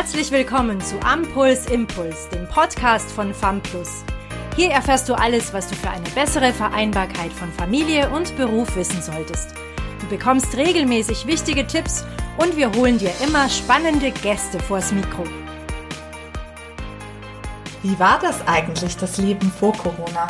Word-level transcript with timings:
Herzlich 0.00 0.30
willkommen 0.30 0.80
zu 0.80 0.98
Ampuls 1.02 1.66
Impuls, 1.66 2.30
dem 2.30 2.48
Podcast 2.48 3.10
von 3.10 3.34
FAMPLUS. 3.34 4.02
Hier 4.56 4.70
erfährst 4.70 5.10
du 5.10 5.12
alles, 5.12 5.52
was 5.52 5.68
du 5.68 5.74
für 5.74 5.90
eine 5.90 6.08
bessere 6.14 6.54
Vereinbarkeit 6.54 7.30
von 7.30 7.52
Familie 7.52 8.08
und 8.08 8.34
Beruf 8.38 8.76
wissen 8.76 9.02
solltest. 9.02 9.50
Du 10.00 10.06
bekommst 10.06 10.56
regelmäßig 10.56 11.26
wichtige 11.26 11.66
Tipps 11.66 12.06
und 12.38 12.56
wir 12.56 12.72
holen 12.72 12.96
dir 12.96 13.12
immer 13.22 13.46
spannende 13.50 14.10
Gäste 14.10 14.58
vors 14.58 14.90
Mikro. 14.90 15.24
Wie 17.82 17.98
war 17.98 18.18
das 18.20 18.40
eigentlich, 18.48 18.96
das 18.96 19.18
Leben 19.18 19.52
vor 19.52 19.74
Corona? 19.74 20.28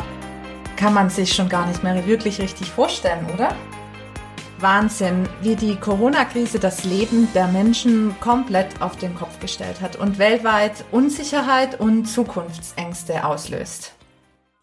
Kann 0.75 0.93
man 0.93 1.09
sich 1.09 1.31
schon 1.33 1.47
gar 1.47 1.65
nicht 1.67 1.81
mehr 1.81 2.05
wirklich 2.05 2.41
richtig 2.41 2.69
vorstellen, 2.69 3.25
oder? 3.33 3.55
Wahnsinn, 4.61 5.27
wie 5.41 5.55
die 5.55 5.75
Corona-Krise 5.75 6.59
das 6.59 6.83
Leben 6.83 7.27
der 7.33 7.47
Menschen 7.47 8.15
komplett 8.19 8.81
auf 8.81 8.95
den 8.95 9.15
Kopf 9.15 9.39
gestellt 9.39 9.81
hat 9.81 9.95
und 9.95 10.19
weltweit 10.19 10.85
Unsicherheit 10.91 11.79
und 11.79 12.05
Zukunftsängste 12.05 13.25
auslöst. 13.25 13.93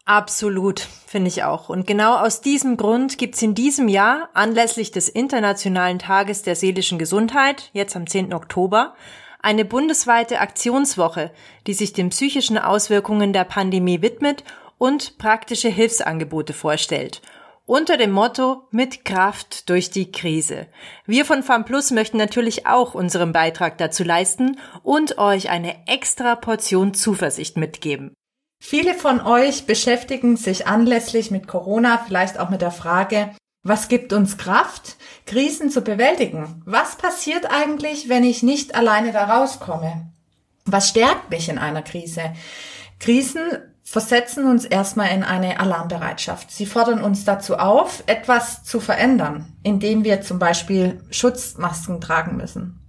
Absolut, 0.05 0.87
finde 1.05 1.27
ich 1.27 1.43
auch. 1.43 1.69
Und 1.69 1.85
genau 1.85 2.15
aus 2.15 2.41
diesem 2.41 2.77
Grund 2.77 3.17
gibt's 3.17 3.41
in 3.41 3.53
diesem 3.53 3.87
Jahr 3.87 4.29
anlässlich 4.33 4.91
des 4.91 5.09
Internationalen 5.09 5.99
Tages 5.99 6.41
der 6.41 6.55
seelischen 6.55 6.97
Gesundheit, 6.97 7.69
jetzt 7.73 7.95
am 7.95 8.07
10. 8.07 8.33
Oktober, 8.33 8.95
eine 9.41 9.65
bundesweite 9.65 10.39
Aktionswoche, 10.39 11.31
die 11.67 11.73
sich 11.73 11.93
den 11.93 12.09
psychischen 12.09 12.57
Auswirkungen 12.57 13.33
der 13.33 13.43
Pandemie 13.43 14.01
widmet 14.01 14.43
und 14.77 15.17
praktische 15.17 15.69
Hilfsangebote 15.69 16.53
vorstellt– 16.53 17.21
unter 17.69 17.97
dem 17.97 18.11
Motto 18.11 18.67
Mit 18.71 19.05
Kraft 19.05 19.69
durch 19.69 19.91
die 19.91 20.11
Krise. 20.11 20.65
Wir 21.05 21.23
von 21.23 21.43
FAMPLUS 21.43 21.91
möchten 21.91 22.17
natürlich 22.17 22.65
auch 22.65 22.95
unseren 22.95 23.31
Beitrag 23.31 23.77
dazu 23.77 24.03
leisten 24.03 24.57
und 24.81 25.19
euch 25.19 25.51
eine 25.51 25.87
extra 25.87 26.35
Portion 26.35 26.95
Zuversicht 26.95 27.57
mitgeben. 27.57 28.15
Viele 28.59 28.95
von 28.95 29.21
euch 29.21 29.67
beschäftigen 29.67 30.35
sich 30.35 30.65
anlässlich 30.65 31.29
mit 31.29 31.47
Corona 31.47 32.03
vielleicht 32.05 32.39
auch 32.39 32.49
mit 32.49 32.61
der 32.61 32.71
Frage, 32.71 33.35
was 33.61 33.87
gibt 33.87 34.13
uns 34.13 34.39
Kraft, 34.39 34.95
Krisen 35.27 35.69
zu 35.69 35.81
bewältigen? 35.81 36.63
Was 36.65 36.95
passiert 36.95 37.51
eigentlich, 37.51 38.09
wenn 38.09 38.23
ich 38.23 38.41
nicht 38.41 38.73
alleine 38.73 39.11
da 39.11 39.25
rauskomme? 39.25 40.11
Was 40.65 40.89
stärkt 40.89 41.29
mich 41.29 41.49
in 41.49 41.59
einer 41.59 41.83
Krise? 41.83 42.33
Krisen 42.99 43.43
versetzen 43.89 44.45
uns 44.45 44.65
erstmal 44.65 45.09
in 45.15 45.23
eine 45.23 45.59
Alarmbereitschaft. 45.59 46.51
Sie 46.51 46.67
fordern 46.67 47.03
uns 47.03 47.25
dazu 47.25 47.57
auf, 47.57 48.03
etwas 48.05 48.63
zu 48.63 48.79
verändern, 48.79 49.51
indem 49.63 50.03
wir 50.03 50.21
zum 50.21 50.37
Beispiel 50.37 51.01
Schutzmasken 51.09 51.99
tragen 51.99 52.37
müssen. 52.37 52.79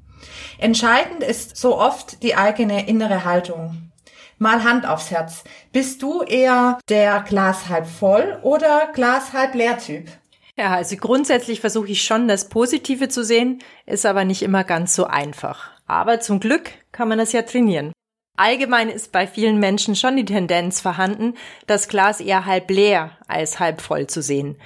Entscheidend 0.59 1.23
ist 1.23 1.57
so 1.57 1.79
oft 1.79 2.23
die 2.23 2.37
eigene 2.37 2.87
innere 2.87 3.25
Haltung. 3.25 3.91
Mal 4.37 4.63
Hand 4.63 4.87
aufs 4.87 5.11
Herz. 5.11 5.43
Bist 5.73 6.03
du 6.03 6.21
eher 6.23 6.79
der 6.91 7.21
Glas 7.27 7.71
halb 7.71 7.87
voll 7.87 8.39
oder 8.43 8.91
Glas 8.93 9.33
halb 9.33 9.55
leer 9.55 9.79
Typ? 9.79 10.07
Ja, 10.55 10.73
also 10.73 10.97
grundsätzlich 10.97 11.63
versuche 11.63 11.89
ich 11.89 12.05
schon 12.05 12.29
das 12.29 12.51
Positive 12.51 13.09
zu 13.09 13.25
sehen, 13.25 13.61
ist 13.87 14.05
aber 14.05 14.27
nicht 14.27 14.43
immer 14.43 14.65
ganz 14.65 14.95
so 14.95 15.07
einfach. 15.07 15.71
Aber 15.87 16.21
zum 16.21 16.41
Glück 16.41 16.71
kann 16.93 17.09
man 17.09 17.17
das 17.17 17.33
ja 17.33 17.41
trainieren. 17.41 17.93
Allgemein 18.41 18.89
ist 18.89 19.13
bei 19.13 19.27
vielen 19.27 19.59
Menschen 19.59 19.95
schon 19.95 20.17
die 20.17 20.25
Tendenz 20.25 20.81
vorhanden, 20.81 21.35
das 21.67 21.89
Glas 21.89 22.21
eher 22.21 22.47
halb 22.47 22.71
leer 22.71 23.11
als 23.29 23.61
halb 23.61 23.83
voll 23.83 24.07
zu 24.07 24.23
sehen. 24.23 24.57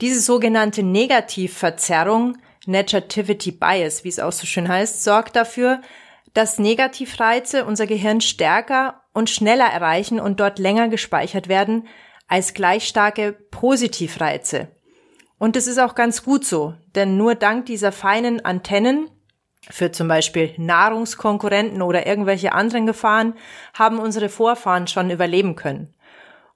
Diese 0.00 0.20
sogenannte 0.20 0.84
Negativverzerrung, 0.84 2.38
Negativity 2.66 3.50
Bias, 3.50 4.04
wie 4.04 4.10
es 4.10 4.20
auch 4.20 4.30
so 4.30 4.46
schön 4.46 4.68
heißt, 4.68 5.02
sorgt 5.02 5.34
dafür, 5.34 5.82
dass 6.34 6.60
Negativreize 6.60 7.64
unser 7.64 7.88
Gehirn 7.88 8.20
stärker 8.20 9.02
und 9.12 9.28
schneller 9.28 9.66
erreichen 9.66 10.20
und 10.20 10.38
dort 10.38 10.60
länger 10.60 10.86
gespeichert 10.86 11.48
werden 11.48 11.88
als 12.28 12.54
gleich 12.54 12.86
starke 12.86 13.32
Positivreize. 13.32 14.68
Und 15.36 15.56
das 15.56 15.66
ist 15.66 15.78
auch 15.80 15.96
ganz 15.96 16.22
gut 16.22 16.44
so, 16.44 16.74
denn 16.94 17.16
nur 17.16 17.34
dank 17.34 17.66
dieser 17.66 17.90
feinen 17.90 18.44
Antennen 18.44 19.10
für 19.70 19.90
zum 19.92 20.08
Beispiel 20.08 20.52
Nahrungskonkurrenten 20.56 21.82
oder 21.82 22.06
irgendwelche 22.06 22.52
anderen 22.52 22.86
Gefahren 22.86 23.34
haben 23.74 23.98
unsere 23.98 24.28
Vorfahren 24.28 24.86
schon 24.86 25.10
überleben 25.10 25.56
können. 25.56 25.94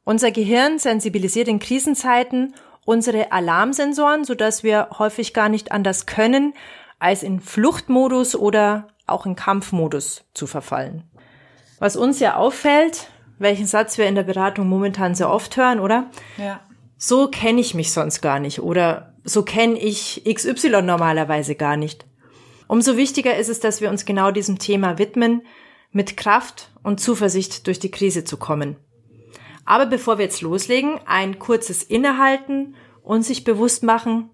Unser 0.05 0.31
Gehirn 0.31 0.79
sensibilisiert 0.79 1.49
in 1.49 1.59
Krisenzeiten 1.59 2.55
unsere 2.85 3.31
Alarmsensoren, 3.33 4.25
sodass 4.25 4.63
wir 4.63 4.89
häufig 4.99 5.35
gar 5.35 5.49
nicht 5.49 5.71
anders 5.73 6.07
können, 6.07 6.55
als 6.99 7.23
in 7.23 7.41
Fluchtmodus 7.41 8.35
oder 8.35 8.89
auch 9.07 9.27
in 9.27 9.37
Kampfmodus 9.37 10.25
zu 10.35 10.47
verfallen. 10.47 11.05
Was 11.79 11.97
uns 11.97 12.21
ja 12.21 12.37
auffällt, 12.37 13.09
welchen 13.39 13.67
Satz 13.67 13.99
wir 13.99 14.07
in 14.07 14.15
der 14.15 14.23
Beratung 14.23 14.69
momentan 14.69 15.15
sehr 15.15 15.31
oft 15.31 15.57
hören, 15.57 15.81
oder? 15.81 16.11
Ja. 16.37 16.61
So 16.97 17.29
kenne 17.29 17.61
ich 17.61 17.75
mich 17.75 17.93
sonst 17.93 18.21
gar 18.21 18.39
nicht 18.39 18.61
oder 18.61 19.15
so 19.25 19.43
kenne 19.43 19.79
ich 19.79 20.23
XY 20.31 20.83
normalerweise 20.83 21.55
gar 21.55 21.77
nicht. 21.77 22.05
Umso 22.71 22.97
wichtiger 22.97 23.37
ist 23.37 23.49
es, 23.49 23.59
dass 23.59 23.81
wir 23.81 23.91
uns 23.91 24.05
genau 24.05 24.31
diesem 24.31 24.61
Thema 24.61 24.97
widmen, 24.97 25.43
mit 25.91 26.17
Kraft 26.17 26.71
und 26.85 27.01
Zuversicht 27.01 27.67
durch 27.67 27.81
die 27.81 27.91
Krise 27.91 28.23
zu 28.23 28.37
kommen. 28.37 28.77
Aber 29.65 29.87
bevor 29.87 30.19
wir 30.19 30.27
jetzt 30.27 30.41
loslegen, 30.41 31.01
ein 31.05 31.41
kurzes 31.41 31.83
Innehalten 31.83 32.77
und 33.03 33.25
sich 33.25 33.43
bewusst 33.43 33.83
machen, 33.83 34.31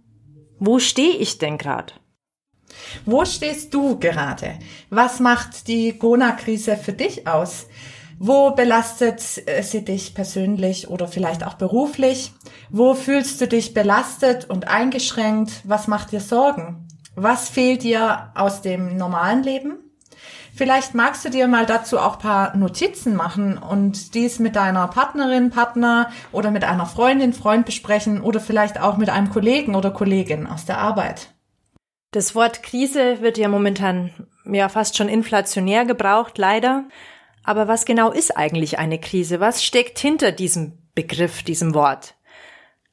wo 0.58 0.78
stehe 0.78 1.16
ich 1.16 1.38
denn 1.38 1.56
gerade? 1.56 1.94
Wo 3.06 3.24
stehst 3.24 3.72
du 3.72 3.98
gerade? 3.98 4.58
Was 4.90 5.18
macht 5.18 5.66
die 5.66 5.96
Corona-Krise 5.96 6.76
für 6.76 6.92
dich 6.92 7.26
aus? 7.26 7.68
Wo 8.18 8.50
belastet 8.50 9.20
sie 9.62 9.82
dich 9.82 10.12
persönlich 10.12 10.88
oder 10.88 11.08
vielleicht 11.08 11.42
auch 11.42 11.54
beruflich? 11.54 12.34
Wo 12.68 12.92
fühlst 12.92 13.40
du 13.40 13.48
dich 13.48 13.72
belastet 13.72 14.44
und 14.50 14.68
eingeschränkt? 14.68 15.52
Was 15.64 15.88
macht 15.88 16.12
dir 16.12 16.20
Sorgen? 16.20 16.85
Was 17.16 17.48
fehlt 17.48 17.82
dir 17.82 18.30
aus 18.34 18.60
dem 18.60 18.98
normalen 18.98 19.42
Leben? 19.42 19.78
Vielleicht 20.54 20.94
magst 20.94 21.24
du 21.24 21.30
dir 21.30 21.48
mal 21.48 21.64
dazu 21.64 21.98
auch 21.98 22.18
paar 22.18 22.54
Notizen 22.56 23.16
machen 23.16 23.56
und 23.56 24.14
dies 24.14 24.38
mit 24.38 24.54
deiner 24.54 24.86
Partnerin, 24.88 25.48
Partner 25.50 26.10
oder 26.30 26.50
mit 26.50 26.64
einer 26.64 26.84
Freundin, 26.84 27.32
Freund 27.32 27.64
besprechen 27.64 28.20
oder 28.20 28.38
vielleicht 28.38 28.80
auch 28.80 28.98
mit 28.98 29.08
einem 29.08 29.30
Kollegen 29.30 29.74
oder 29.74 29.90
Kollegin 29.90 30.46
aus 30.46 30.66
der 30.66 30.76
Arbeit. 30.76 31.34
Das 32.10 32.34
Wort 32.34 32.62
Krise 32.62 33.22
wird 33.22 33.38
ja 33.38 33.48
momentan 33.48 34.10
ja 34.44 34.68
fast 34.68 34.96
schon 34.96 35.08
inflationär 35.08 35.86
gebraucht, 35.86 36.36
leider. 36.36 36.84
Aber 37.44 37.66
was 37.66 37.86
genau 37.86 38.10
ist 38.10 38.36
eigentlich 38.36 38.78
eine 38.78 39.00
Krise? 39.00 39.40
Was 39.40 39.64
steckt 39.64 39.98
hinter 39.98 40.32
diesem 40.32 40.78
Begriff, 40.94 41.42
diesem 41.42 41.74
Wort? 41.74 42.15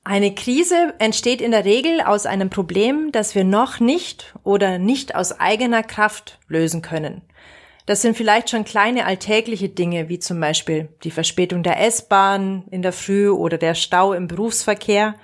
Eine 0.06 0.36
Krise 0.36 0.94
entsteht 1.00 1.40
in 1.40 1.52
der 1.52 1.64
Regel 1.64 2.02
aus 2.02 2.26
einem 2.26 2.50
Problem, 2.50 3.14
das 3.14 3.36
wir 3.36 3.46
noch 3.46 3.80
nicht 3.80 4.34
oder 4.44 4.78
nicht 4.78 5.16
aus 5.16 5.40
eigener 5.40 5.82
Kraft 5.82 6.40
lösen 6.50 6.82
können. 6.82 7.22
Das 7.86 8.02
sind 8.02 8.18
vielleicht 8.18 8.50
schon 8.50 8.66
kleine 8.66 9.06
alltägliche 9.06 9.70
Dinge, 9.70 10.10
wie 10.10 10.20
zum 10.20 10.42
Beispiel 10.42 10.90
die 11.04 11.12
Verspätung 11.12 11.64
der 11.64 11.82
S-Bahn 11.82 12.64
in 12.70 12.82
der 12.82 12.92
Früh 12.92 13.30
oder 13.30 13.58
der 13.58 13.76
Stau 13.76 14.12
im 14.14 14.28
Berufsverkehr. 14.28 15.16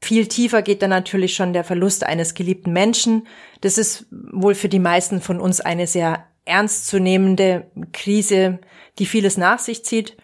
Viel 0.00 0.26
tiefer 0.26 0.60
geht 0.60 0.82
dann 0.82 0.90
natürlich 0.90 1.34
schon 1.34 1.54
der 1.54 1.64
Verlust 1.64 2.04
eines 2.04 2.34
geliebten 2.34 2.72
Menschen. 2.72 3.26
Das 3.62 3.78
ist 3.78 4.06
wohl 4.10 4.54
für 4.54 4.68
die 4.68 4.78
meisten 4.78 5.22
von 5.22 5.40
uns 5.40 5.60
eine 5.60 5.86
sehr 5.86 6.26
ernstzunehmende 6.44 7.70
Krise, 7.92 8.58
die 8.98 9.06
vieles 9.06 9.38
nach 9.38 9.58
sich 9.58 9.84
zieht 9.84 10.16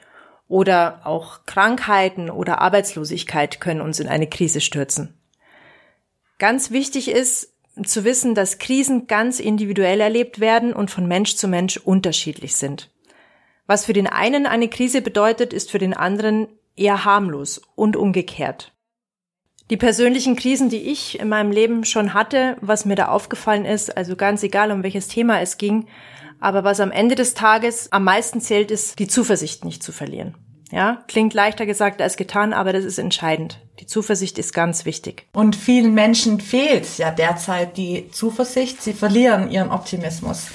oder 0.48 1.02
auch 1.04 1.44
Krankheiten 1.46 2.30
oder 2.30 2.60
Arbeitslosigkeit 2.60 3.60
können 3.60 3.80
uns 3.80 4.00
in 4.00 4.08
eine 4.08 4.26
Krise 4.26 4.60
stürzen. 4.60 5.14
Ganz 6.38 6.70
wichtig 6.70 7.10
ist 7.10 7.54
zu 7.84 8.04
wissen, 8.04 8.34
dass 8.34 8.58
Krisen 8.58 9.06
ganz 9.06 9.38
individuell 9.38 10.00
erlebt 10.00 10.40
werden 10.40 10.72
und 10.72 10.90
von 10.90 11.06
Mensch 11.06 11.36
zu 11.36 11.46
Mensch 11.46 11.76
unterschiedlich 11.76 12.56
sind. 12.56 12.90
Was 13.66 13.84
für 13.84 13.92
den 13.92 14.06
einen 14.06 14.46
eine 14.46 14.68
Krise 14.68 15.02
bedeutet, 15.02 15.52
ist 15.52 15.70
für 15.70 15.78
den 15.78 15.94
anderen 15.94 16.48
eher 16.74 17.04
harmlos 17.04 17.60
und 17.74 17.96
umgekehrt. 17.96 18.72
Die 19.70 19.76
persönlichen 19.76 20.34
Krisen, 20.34 20.70
die 20.70 20.90
ich 20.90 21.20
in 21.20 21.28
meinem 21.28 21.52
Leben 21.52 21.84
schon 21.84 22.14
hatte, 22.14 22.56
was 22.62 22.86
mir 22.86 22.94
da 22.94 23.08
aufgefallen 23.08 23.66
ist, 23.66 23.94
also 23.94 24.16
ganz 24.16 24.42
egal, 24.42 24.72
um 24.72 24.82
welches 24.82 25.08
Thema 25.08 25.40
es 25.42 25.58
ging, 25.58 25.86
aber 26.40 26.64
was 26.64 26.80
am 26.80 26.90
Ende 26.90 27.14
des 27.14 27.34
Tages 27.34 27.90
am 27.92 28.04
meisten 28.04 28.40
zählt, 28.40 28.70
ist, 28.70 28.98
die 28.98 29.08
Zuversicht 29.08 29.64
nicht 29.64 29.82
zu 29.82 29.92
verlieren. 29.92 30.34
Ja, 30.70 31.02
klingt 31.08 31.32
leichter 31.32 31.64
gesagt 31.64 32.02
als 32.02 32.16
getan, 32.16 32.52
aber 32.52 32.72
das 32.74 32.84
ist 32.84 32.98
entscheidend. 32.98 33.58
Die 33.80 33.86
Zuversicht 33.86 34.38
ist 34.38 34.52
ganz 34.52 34.84
wichtig. 34.84 35.26
Und 35.32 35.56
vielen 35.56 35.94
Menschen 35.94 36.40
fehlt 36.40 36.98
ja 36.98 37.10
derzeit 37.10 37.76
die 37.78 38.10
Zuversicht. 38.10 38.82
Sie 38.82 38.92
verlieren 38.92 39.50
ihren 39.50 39.70
Optimismus. 39.70 40.48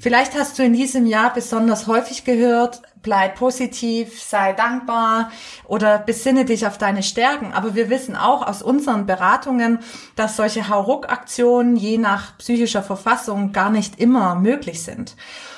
Vielleicht 0.00 0.34
hast 0.34 0.58
du 0.58 0.62
in 0.62 0.72
diesem 0.72 1.04
Jahr 1.04 1.30
besonders 1.34 1.86
häufig 1.86 2.24
gehört, 2.24 2.80
bleib 3.02 3.34
positiv, 3.34 4.22
sei 4.22 4.54
dankbar 4.54 5.30
oder 5.66 5.98
besinne 5.98 6.46
dich 6.46 6.66
auf 6.66 6.78
deine 6.78 7.02
Stärken. 7.02 7.52
Aber 7.52 7.74
wir 7.74 7.90
wissen 7.90 8.16
auch 8.16 8.46
aus 8.46 8.62
unseren 8.62 9.04
Beratungen, 9.04 9.80
dass 10.16 10.36
solche 10.36 10.70
Hauruck-Aktionen 10.70 11.76
je 11.76 11.98
nach 11.98 12.38
psychischer 12.38 12.82
Verfassung 12.82 13.52
gar 13.52 13.68
nicht 13.68 14.00
immer 14.00 14.36
möglich 14.36 14.82
sind. 14.82 15.16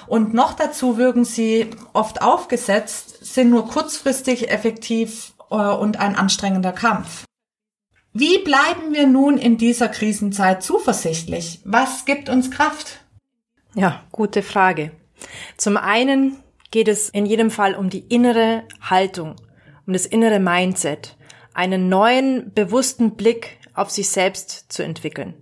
Und 0.09 0.35
noch 0.35 0.55
dazu 0.55 0.99
wirken 0.99 1.25
sie 1.25 1.71
oft 1.93 2.21
aufgesetzt, 2.21 3.25
sind 3.25 3.51
nur 3.51 3.69
kurzfristig 3.69 4.51
effektiv 4.51 5.35
äh, 5.53 5.55
und 5.55 6.01
ein 6.01 6.17
anstrengender 6.17 6.73
Kampf. 6.73 7.27
Wie 8.13 8.39
bleiben 8.39 8.93
wir 8.93 9.07
nun 9.07 9.39
in 9.39 9.57
dieser 9.57 9.89
Krisenzeit 9.89 10.65
zuversichtlich? 10.65 11.61
Was 11.65 12.05
gibt 12.07 12.29
uns 12.29 12.51
Kraft? 12.51 12.99
Ja, 13.75 14.05
gute 14.13 14.43
Frage. 14.43 14.93
Zum 15.57 15.77
einen 15.77 16.37
geht 16.71 16.89
es 16.89 17.09
in 17.09 17.27
jedem 17.27 17.51
Fall 17.51 17.75
um 17.75 17.91
die 17.91 18.01
innere 18.01 18.65
Haltung, 18.81 19.37
um 19.87 19.93
das 19.93 20.07
innere 20.07 20.41
Mindset, 20.41 21.17
einen 21.55 21.89
neuen, 21.89 22.53
bewussten 22.55 23.17
Blick 23.17 23.59
auf 23.75 23.91
sich 23.91 24.09
selbst 24.09 24.73
zu 24.73 24.83
entwickeln. 24.83 25.35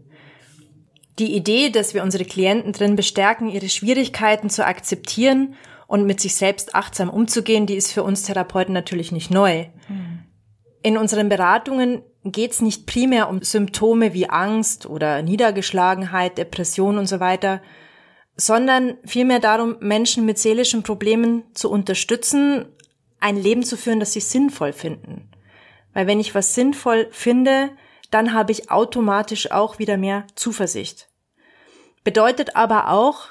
Die 1.19 1.35
Idee, 1.35 1.71
dass 1.71 1.95
wir 1.95 2.03
unsere 2.03 2.25
Klienten 2.25 2.73
drin 2.73 2.97
bestärken, 2.97 3.49
ihre 3.49 3.69
Schwierigkeiten 3.69 4.49
zu 4.49 4.67
akzeptieren 4.67 5.55
und 5.87 6.07
mit 6.07 6.21
sich 6.21 6.35
selbst 6.35 6.75
achtsam 6.75 7.11
umzugehen, 7.11 7.67
die 7.67 7.75
ist 7.75 7.93
für 7.93 8.03
uns 8.03 8.23
Therapeuten 8.23 8.73
natürlich 8.73 9.13
nicht 9.13 9.31
neu. 9.31 9.67
Mhm. 9.89 10.21
In 10.83 10.97
unseren 10.97 11.29
Beratungen 11.29 12.03
geht 12.25 12.53
es 12.53 12.63
nicht 12.63 12.87
primär 12.87 13.29
um 13.29 13.43
Symptome 13.43 14.15
wie 14.15 14.31
Angst 14.31 14.87
oder 14.87 15.21
Niedergeschlagenheit, 15.23 16.39
Depression 16.39 16.97
und 16.97 17.07
so 17.07 17.21
weiter, 17.21 17.61
sondern 18.41 18.97
vielmehr 19.05 19.39
darum, 19.39 19.77
Menschen 19.81 20.25
mit 20.25 20.39
seelischen 20.39 20.83
Problemen 20.83 21.45
zu 21.55 21.71
unterstützen, 21.71 22.67
ein 23.21 23.37
Leben 23.37 23.63
zu 23.63 23.77
führen, 23.77 24.01
das 24.01 24.15
sie 24.15 24.21
sinnvoll 24.21 24.73
finden. 24.73 25.31
Weil 25.93 26.07
wenn 26.07 26.21
ich 26.21 26.35
was 26.35 26.55
sinnvoll 26.55 27.09
finde, 27.11 27.71
dann 28.11 28.33
habe 28.33 28.53
ich 28.53 28.71
automatisch 28.71 29.51
auch 29.51 29.79
wieder 29.79 29.99
mehr 29.99 30.27
Zuversicht. 30.37 31.09
Bedeutet 32.03 32.57
aber 32.57 32.89
auch, 32.89 33.27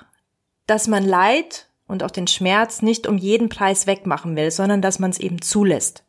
dass 0.68 0.88
man 0.88 1.04
Leid 1.04 1.70
und 1.88 2.04
auch 2.04 2.12
den 2.12 2.28
Schmerz 2.28 2.84
nicht 2.84 3.08
um 3.08 3.18
jeden 3.18 3.50
Preis 3.50 3.88
wegmachen 3.88 4.36
will, 4.36 4.52
sondern 4.52 4.82
dass 4.82 5.00
man 5.00 5.10
es 5.10 5.20
eben 5.20 5.42
zulässt. 5.42 6.04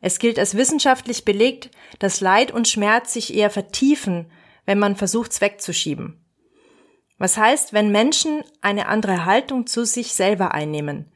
Es 0.00 0.20
gilt 0.20 0.38
als 0.38 0.56
wissenschaftlich 0.56 1.24
belegt, 1.24 1.70
dass 1.98 2.20
Leid 2.20 2.52
und 2.52 2.68
Schmerz 2.68 3.12
sich 3.12 3.34
eher 3.34 3.50
vertiefen, 3.50 4.30
wenn 4.66 4.78
man 4.78 4.94
versucht, 4.94 5.32
es 5.32 5.40
wegzuschieben. 5.40 6.20
Was 7.18 7.38
heißt, 7.38 7.72
wenn 7.72 7.90
Menschen 7.90 8.42
eine 8.60 8.88
andere 8.88 9.24
Haltung 9.24 9.66
zu 9.66 9.84
sich 9.84 10.14
selber 10.14 10.52
einnehmen, 10.52 11.10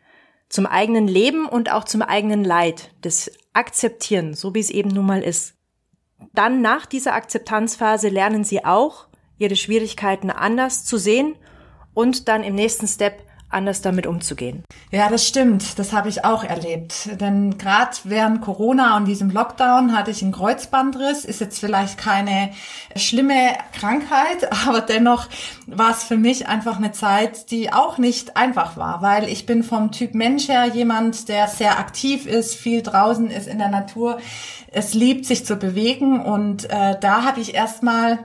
zum 0.49 0.67
eigenen 0.67 1.06
Leben 1.06 1.47
und 1.47 1.70
auch 1.70 1.85
zum 1.85 2.02
eigenen 2.02 2.43
Leid, 2.43 2.93
das 3.02 3.31
akzeptieren, 3.52 4.35
so 4.35 4.55
wie 4.55 4.61
es 4.61 4.70
eben 4.70 4.91
nun 4.91 5.06
mal 5.06 5.23
ist. 5.23 5.55
Dann 6.32 6.61
nach 6.61 6.87
dieser 6.87 7.14
Akzeptanzphase 7.14 8.08
lernen 8.08 8.44
sie 8.44 8.64
auch, 8.64 9.08
ihre 9.38 9.56
Schwierigkeiten 9.56 10.31
anders 10.31 10.85
zu 10.85 10.99
sehen 10.99 11.37
und 11.94 12.29
dann 12.29 12.44
im 12.44 12.55
nächsten 12.55 12.87
Step 12.87 13.23
anders 13.50 13.82
damit 13.82 14.06
umzugehen. 14.06 14.64
Ja, 14.91 15.08
das 15.08 15.26
stimmt. 15.26 15.79
Das 15.79 15.93
habe 15.93 16.08
ich 16.08 16.25
auch 16.25 16.44
erlebt. 16.44 17.20
Denn 17.20 17.58
gerade 17.58 17.97
während 18.05 18.41
Corona 18.41 18.97
und 18.97 19.06
diesem 19.06 19.31
Lockdown 19.31 19.97
hatte 19.97 20.12
ich 20.12 20.23
einen 20.23 20.32
Kreuzbandriss. 20.32 21.25
Ist 21.25 21.41
jetzt 21.41 21.58
vielleicht 21.58 21.99
keine 21.99 22.50
schlimme 22.97 23.55
Krankheit, 23.73 24.50
aber 24.67 24.81
dennoch 24.81 25.29
war 25.67 25.91
es 25.91 26.05
für 26.05 26.17
mich 26.17 26.49
einfach 26.49 26.79
eine 26.79 26.93
Zeit, 26.93 27.50
die 27.50 27.73
auch 27.73 27.99
nicht 27.99 28.37
einfach 28.37 28.76
war, 28.76 29.02
weil 29.02 29.29
ich 29.29 29.47
bin 29.47 29.62
vom 29.62 29.91
Typ 29.91 30.14
Mensch 30.14 30.49
her 30.49 30.67
jemand, 30.67 31.29
der 31.29 31.49
sehr 31.49 31.79
aktiv 31.79 32.26
ist, 32.26 32.55
viel 32.55 32.82
draußen 32.82 33.31
ist 33.31 33.49
in 33.49 33.58
der 33.58 33.69
Natur. 33.69 34.19
Es 34.73 34.94
liebt, 34.94 35.26
sich 35.26 35.44
zu 35.44 35.56
bewegen 35.56 36.20
und 36.20 36.70
äh, 36.70 36.97
da 37.00 37.25
habe 37.25 37.41
ich 37.41 37.55
erstmal 37.55 38.19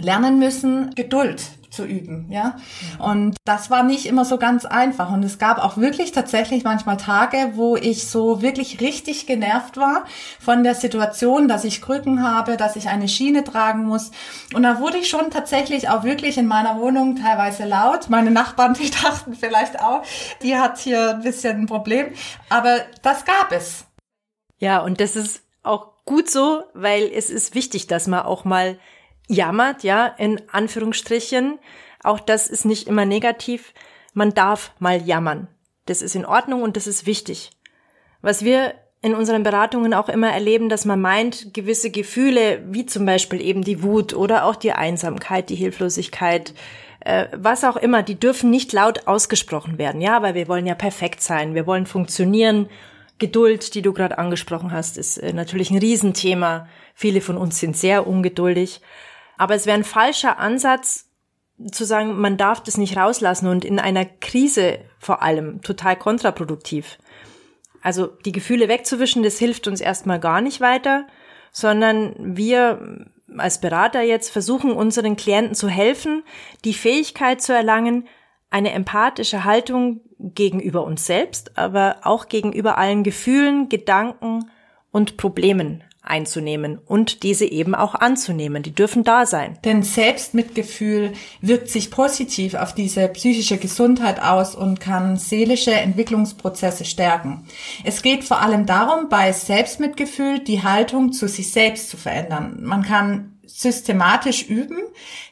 lernen 0.00 0.38
müssen, 0.38 0.94
Geduld 0.94 1.42
zu 1.74 1.84
üben, 1.84 2.26
ja. 2.30 2.56
Und 2.98 3.36
das 3.44 3.70
war 3.70 3.82
nicht 3.82 4.06
immer 4.06 4.24
so 4.24 4.38
ganz 4.38 4.64
einfach. 4.64 5.10
Und 5.10 5.24
es 5.24 5.38
gab 5.38 5.58
auch 5.58 5.76
wirklich 5.76 6.12
tatsächlich 6.12 6.64
manchmal 6.64 6.96
Tage, 6.96 7.52
wo 7.54 7.76
ich 7.76 8.06
so 8.06 8.42
wirklich 8.42 8.80
richtig 8.80 9.26
genervt 9.26 9.76
war 9.76 10.04
von 10.40 10.64
der 10.64 10.74
Situation, 10.74 11.48
dass 11.48 11.64
ich 11.64 11.82
Krücken 11.82 12.22
habe, 12.22 12.56
dass 12.56 12.76
ich 12.76 12.88
eine 12.88 13.08
Schiene 13.08 13.44
tragen 13.44 13.84
muss. 13.84 14.10
Und 14.54 14.62
da 14.62 14.80
wurde 14.80 14.98
ich 14.98 15.08
schon 15.08 15.30
tatsächlich 15.30 15.88
auch 15.88 16.04
wirklich 16.04 16.38
in 16.38 16.46
meiner 16.46 16.78
Wohnung 16.78 17.16
teilweise 17.16 17.64
laut. 17.64 18.08
Meine 18.08 18.30
Nachbarn, 18.30 18.74
die 18.74 18.90
dachten 19.02 19.34
vielleicht 19.34 19.80
auch, 19.80 20.02
die 20.42 20.56
hat 20.56 20.78
hier 20.78 21.10
ein 21.10 21.22
bisschen 21.22 21.62
ein 21.62 21.66
Problem. 21.66 22.06
Aber 22.48 22.78
das 23.02 23.24
gab 23.24 23.52
es. 23.52 23.84
Ja, 24.58 24.78
und 24.78 25.00
das 25.00 25.16
ist 25.16 25.42
auch 25.62 25.94
gut 26.04 26.30
so, 26.30 26.62
weil 26.74 27.10
es 27.12 27.30
ist 27.30 27.54
wichtig, 27.54 27.86
dass 27.86 28.06
man 28.06 28.20
auch 28.20 28.44
mal 28.44 28.78
jammert, 29.28 29.82
ja, 29.82 30.06
in 30.06 30.40
Anführungsstrichen. 30.50 31.58
Auch 32.02 32.20
das 32.20 32.48
ist 32.48 32.64
nicht 32.64 32.88
immer 32.88 33.06
negativ. 33.06 33.72
Man 34.12 34.34
darf 34.34 34.72
mal 34.78 35.02
jammern. 35.02 35.48
Das 35.86 36.02
ist 36.02 36.14
in 36.14 36.26
Ordnung 36.26 36.62
und 36.62 36.76
das 36.76 36.86
ist 36.86 37.06
wichtig. 37.06 37.50
Was 38.22 38.44
wir 38.44 38.74
in 39.02 39.14
unseren 39.14 39.42
Beratungen 39.42 39.92
auch 39.92 40.08
immer 40.08 40.30
erleben, 40.30 40.70
dass 40.70 40.86
man 40.86 40.98
meint, 40.98 41.52
gewisse 41.52 41.90
Gefühle, 41.90 42.62
wie 42.70 42.86
zum 42.86 43.04
Beispiel 43.04 43.42
eben 43.42 43.62
die 43.62 43.82
Wut 43.82 44.14
oder 44.14 44.46
auch 44.46 44.56
die 44.56 44.72
Einsamkeit, 44.72 45.50
die 45.50 45.56
Hilflosigkeit, 45.56 46.54
äh, 47.00 47.26
was 47.36 47.64
auch 47.64 47.76
immer, 47.76 48.02
die 48.02 48.18
dürfen 48.18 48.48
nicht 48.48 48.72
laut 48.72 49.06
ausgesprochen 49.06 49.76
werden, 49.76 50.00
ja, 50.00 50.22
weil 50.22 50.34
wir 50.34 50.48
wollen 50.48 50.66
ja 50.66 50.74
perfekt 50.74 51.20
sein, 51.20 51.54
wir 51.54 51.66
wollen 51.66 51.84
funktionieren. 51.84 52.70
Geduld, 53.18 53.74
die 53.74 53.82
du 53.82 53.92
gerade 53.92 54.16
angesprochen 54.18 54.72
hast, 54.72 54.96
ist 54.96 55.18
äh, 55.18 55.34
natürlich 55.34 55.70
ein 55.70 55.78
Riesenthema. 55.78 56.66
Viele 56.94 57.20
von 57.20 57.36
uns 57.36 57.60
sind 57.60 57.76
sehr 57.76 58.06
ungeduldig. 58.06 58.80
Aber 59.36 59.54
es 59.54 59.66
wäre 59.66 59.76
ein 59.76 59.84
falscher 59.84 60.38
Ansatz 60.38 61.10
zu 61.70 61.84
sagen, 61.84 62.20
man 62.20 62.36
darf 62.36 62.62
das 62.62 62.78
nicht 62.78 62.96
rauslassen 62.96 63.48
und 63.48 63.64
in 63.64 63.78
einer 63.78 64.04
Krise 64.04 64.78
vor 64.98 65.22
allem 65.22 65.62
total 65.62 65.96
kontraproduktiv. 65.96 66.98
Also 67.80 68.06
die 68.24 68.32
Gefühle 68.32 68.68
wegzuwischen, 68.68 69.22
das 69.22 69.38
hilft 69.38 69.68
uns 69.68 69.80
erstmal 69.80 70.18
gar 70.18 70.40
nicht 70.40 70.60
weiter, 70.60 71.06
sondern 71.52 72.36
wir 72.36 73.06
als 73.36 73.60
Berater 73.60 74.02
jetzt 74.02 74.30
versuchen 74.30 74.72
unseren 74.72 75.16
Klienten 75.16 75.54
zu 75.54 75.68
helfen, 75.68 76.22
die 76.64 76.74
Fähigkeit 76.74 77.42
zu 77.42 77.52
erlangen, 77.52 78.08
eine 78.50 78.72
empathische 78.72 79.44
Haltung 79.44 80.00
gegenüber 80.18 80.84
uns 80.84 81.06
selbst, 81.06 81.58
aber 81.58 81.98
auch 82.02 82.28
gegenüber 82.28 82.78
allen 82.78 83.02
Gefühlen, 83.02 83.68
Gedanken 83.68 84.50
und 84.90 85.16
Problemen 85.16 85.84
einzunehmen 86.04 86.78
und 86.78 87.22
diese 87.22 87.46
eben 87.46 87.74
auch 87.74 87.94
anzunehmen. 87.94 88.62
Die 88.62 88.74
dürfen 88.74 89.04
da 89.04 89.26
sein. 89.26 89.58
Denn 89.64 89.82
Selbstmitgefühl 89.82 91.12
wirkt 91.40 91.68
sich 91.68 91.90
positiv 91.90 92.54
auf 92.54 92.74
diese 92.74 93.08
psychische 93.08 93.56
Gesundheit 93.56 94.22
aus 94.22 94.54
und 94.54 94.80
kann 94.80 95.16
seelische 95.16 95.72
Entwicklungsprozesse 95.72 96.84
stärken. 96.84 97.46
Es 97.84 98.02
geht 98.02 98.24
vor 98.24 98.40
allem 98.40 98.66
darum, 98.66 99.08
bei 99.08 99.32
Selbstmitgefühl 99.32 100.40
die 100.40 100.62
Haltung 100.62 101.12
zu 101.12 101.28
sich 101.28 101.52
selbst 101.52 101.88
zu 101.88 101.96
verändern. 101.96 102.58
Man 102.62 102.82
kann 102.82 103.38
systematisch 103.46 104.48
üben, 104.48 104.78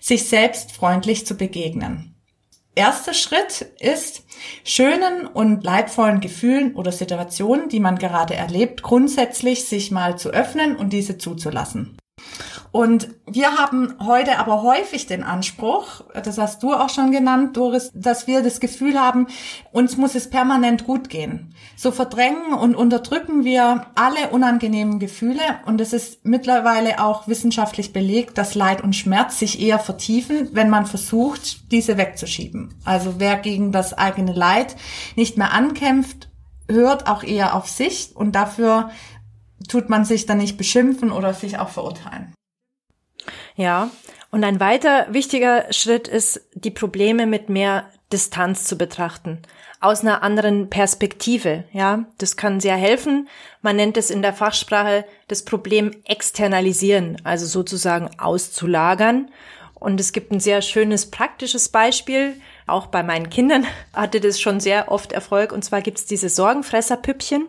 sich 0.01 0.29
selbst 0.29 0.73
freundlich 0.73 1.27
zu 1.27 1.37
begegnen 1.37 2.12
erster 2.75 3.15
Schritt 3.15 3.67
ist, 3.81 4.25
schönen 4.65 5.27
und 5.27 5.65
leidvollen 5.65 6.21
Gefühlen 6.21 6.75
oder 6.75 6.93
Situationen, 6.93 7.69
die 7.69 7.81
man 7.81 7.99
gerade 7.99 8.35
erlebt, 8.35 8.83
grundsätzlich 8.83 9.65
sich 9.65 9.91
mal 9.91 10.19
zu 10.19 10.31
öffnen 10.31 10.77
und 10.77 10.93
diese 10.93 11.19
zuzulassen. 11.19 11.97
Und 12.71 13.11
wir 13.27 13.59
haben 13.59 13.95
heute 14.01 14.39
aber 14.39 14.63
häufig 14.63 15.07
den 15.07 15.23
Anspruch, 15.23 16.03
das 16.25 16.39
hast 16.39 16.63
du 16.63 16.73
auch 16.73 16.89
schon 16.89 17.13
genannt, 17.13 17.57
Doris, 17.57 17.91
dass 17.95 18.27
wir 18.27 18.43
das 18.43 18.61
Gefühl 18.61 18.99
haben, 18.99 19.27
uns 19.73 19.99
muss 19.99 20.15
es 20.15 20.31
permanent 20.31 20.87
gut 20.87 21.11
gehen. 21.11 21.55
So 21.77 21.91
verdrängen 21.91 22.55
und 22.55 22.75
unterdrücken 22.75 23.45
wir 23.45 23.87
alle 23.95 24.31
unangenehmen 24.31 24.99
Gefühle 24.99 25.43
und 25.67 25.81
es 25.83 25.93
ist 25.93 26.25
mittlerweile 26.25 27.05
auch 27.05 27.29
wissenschaftlich 27.29 27.93
belegt, 27.93 28.39
dass 28.39 28.55
Leid 28.55 28.83
und 28.83 28.97
Schmerz 28.97 29.39
sich 29.39 29.61
eher 29.61 29.79
vertiefen, 29.79 30.49
wenn 30.53 30.71
man 30.71 30.87
versucht, 30.87 31.71
diese 31.71 31.99
wegzuschieben. 31.99 32.75
Also 32.85 33.15
wer 33.19 33.37
gegen 33.37 33.71
das 33.73 33.93
eigene 33.93 34.33
Leid 34.33 34.77
nicht 35.15 35.37
mehr 35.37 35.53
ankämpft, 35.53 36.31
hört 36.69 37.07
auch 37.07 37.23
eher 37.23 37.55
auf 37.55 37.69
sich 37.69 38.15
und 38.15 38.33
dafür 38.35 38.91
tut 39.69 39.89
man 39.89 40.05
sich 40.05 40.27
dann 40.27 40.39
nicht 40.39 40.57
beschimpfen 40.57 41.13
oder 41.13 41.35
sich 41.35 41.59
auch 41.59 41.69
verurteilen. 41.69 42.35
Ja, 43.57 43.91
und 44.31 44.45
ein 44.45 44.61
weiter 44.61 45.07
wichtiger 45.11 45.73
Schritt 45.73 46.09
ist, 46.09 46.41
die 46.55 46.71
Probleme 46.71 47.27
mit 47.27 47.49
mehr 47.49 47.91
Distanz 48.13 48.65
zu 48.65 48.77
betrachten, 48.77 49.39
aus 49.81 50.01
einer 50.01 50.23
anderen 50.23 50.71
Perspektive. 50.71 51.65
Ja, 51.73 52.07
das 52.19 52.37
kann 52.37 52.61
sehr 52.61 52.77
helfen. 52.77 53.29
Man 53.61 53.77
nennt 53.77 53.97
es 53.97 54.11
in 54.11 54.23
der 54.23 54.33
Fachsprache 54.33 55.05
das 55.29 55.45
Problem 55.45 55.91
externalisieren, 56.05 57.21
also 57.25 57.47
sozusagen 57.47 58.11
auszulagern. 58.19 59.31
Und 59.75 60.01
es 60.01 60.13
gibt 60.13 60.31
ein 60.31 60.41
sehr 60.41 60.63
schönes 60.63 61.11
praktisches 61.11 61.69
Beispiel. 61.69 62.41
Auch 62.67 62.87
bei 62.87 63.03
meinen 63.03 63.31
Kindern 63.31 63.67
hatte 63.93 64.21
das 64.21 64.41
schon 64.41 64.61
sehr 64.61 64.91
oft 64.91 65.13
Erfolg. 65.13 65.53
Und 65.53 65.65
zwar 65.65 65.83
gibt 65.83 65.99
es 65.99 66.07
diese 66.07 66.29
Sorgenfresserpüppchen. 66.29 67.49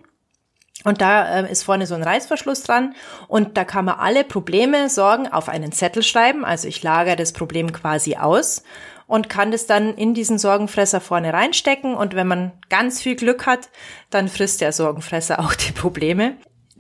Und 0.84 1.02
da 1.02 1.42
äh, 1.42 1.52
ist 1.52 1.64
vorne 1.64 1.88
so 1.88 1.96
ein 1.96 2.04
Reißverschluss 2.04 2.64
dran 2.64 2.96
und 3.28 3.58
da 3.58 3.64
kann 3.64 3.86
man 3.86 4.00
alle 4.00 4.24
Probleme, 4.24 4.90
Sorgen 4.90 5.28
auf 5.28 5.50
einen 5.50 5.72
Zettel 5.72 6.04
schreiben. 6.04 6.44
Also 6.46 6.68
ich 6.68 6.84
lagere 6.84 7.16
das 7.16 7.32
Problem 7.32 7.72
quasi 7.72 8.16
aus 8.16 8.64
und 9.08 9.30
kann 9.30 9.52
das 9.52 9.66
dann 9.66 9.96
in 9.96 10.14
diesen 10.14 10.38
Sorgenfresser 10.38 11.02
vorne 11.02 11.34
reinstecken 11.34 11.96
und 11.96 12.16
wenn 12.16 12.28
man 12.28 12.52
ganz 12.70 13.02
viel 13.02 13.16
Glück 13.16 13.46
hat, 13.46 13.70
dann 14.10 14.28
frisst 14.28 14.62
der 14.62 14.72
Sorgenfresser 14.72 15.40
auch 15.44 15.56
die 15.56 15.72
Probleme. 15.72 16.38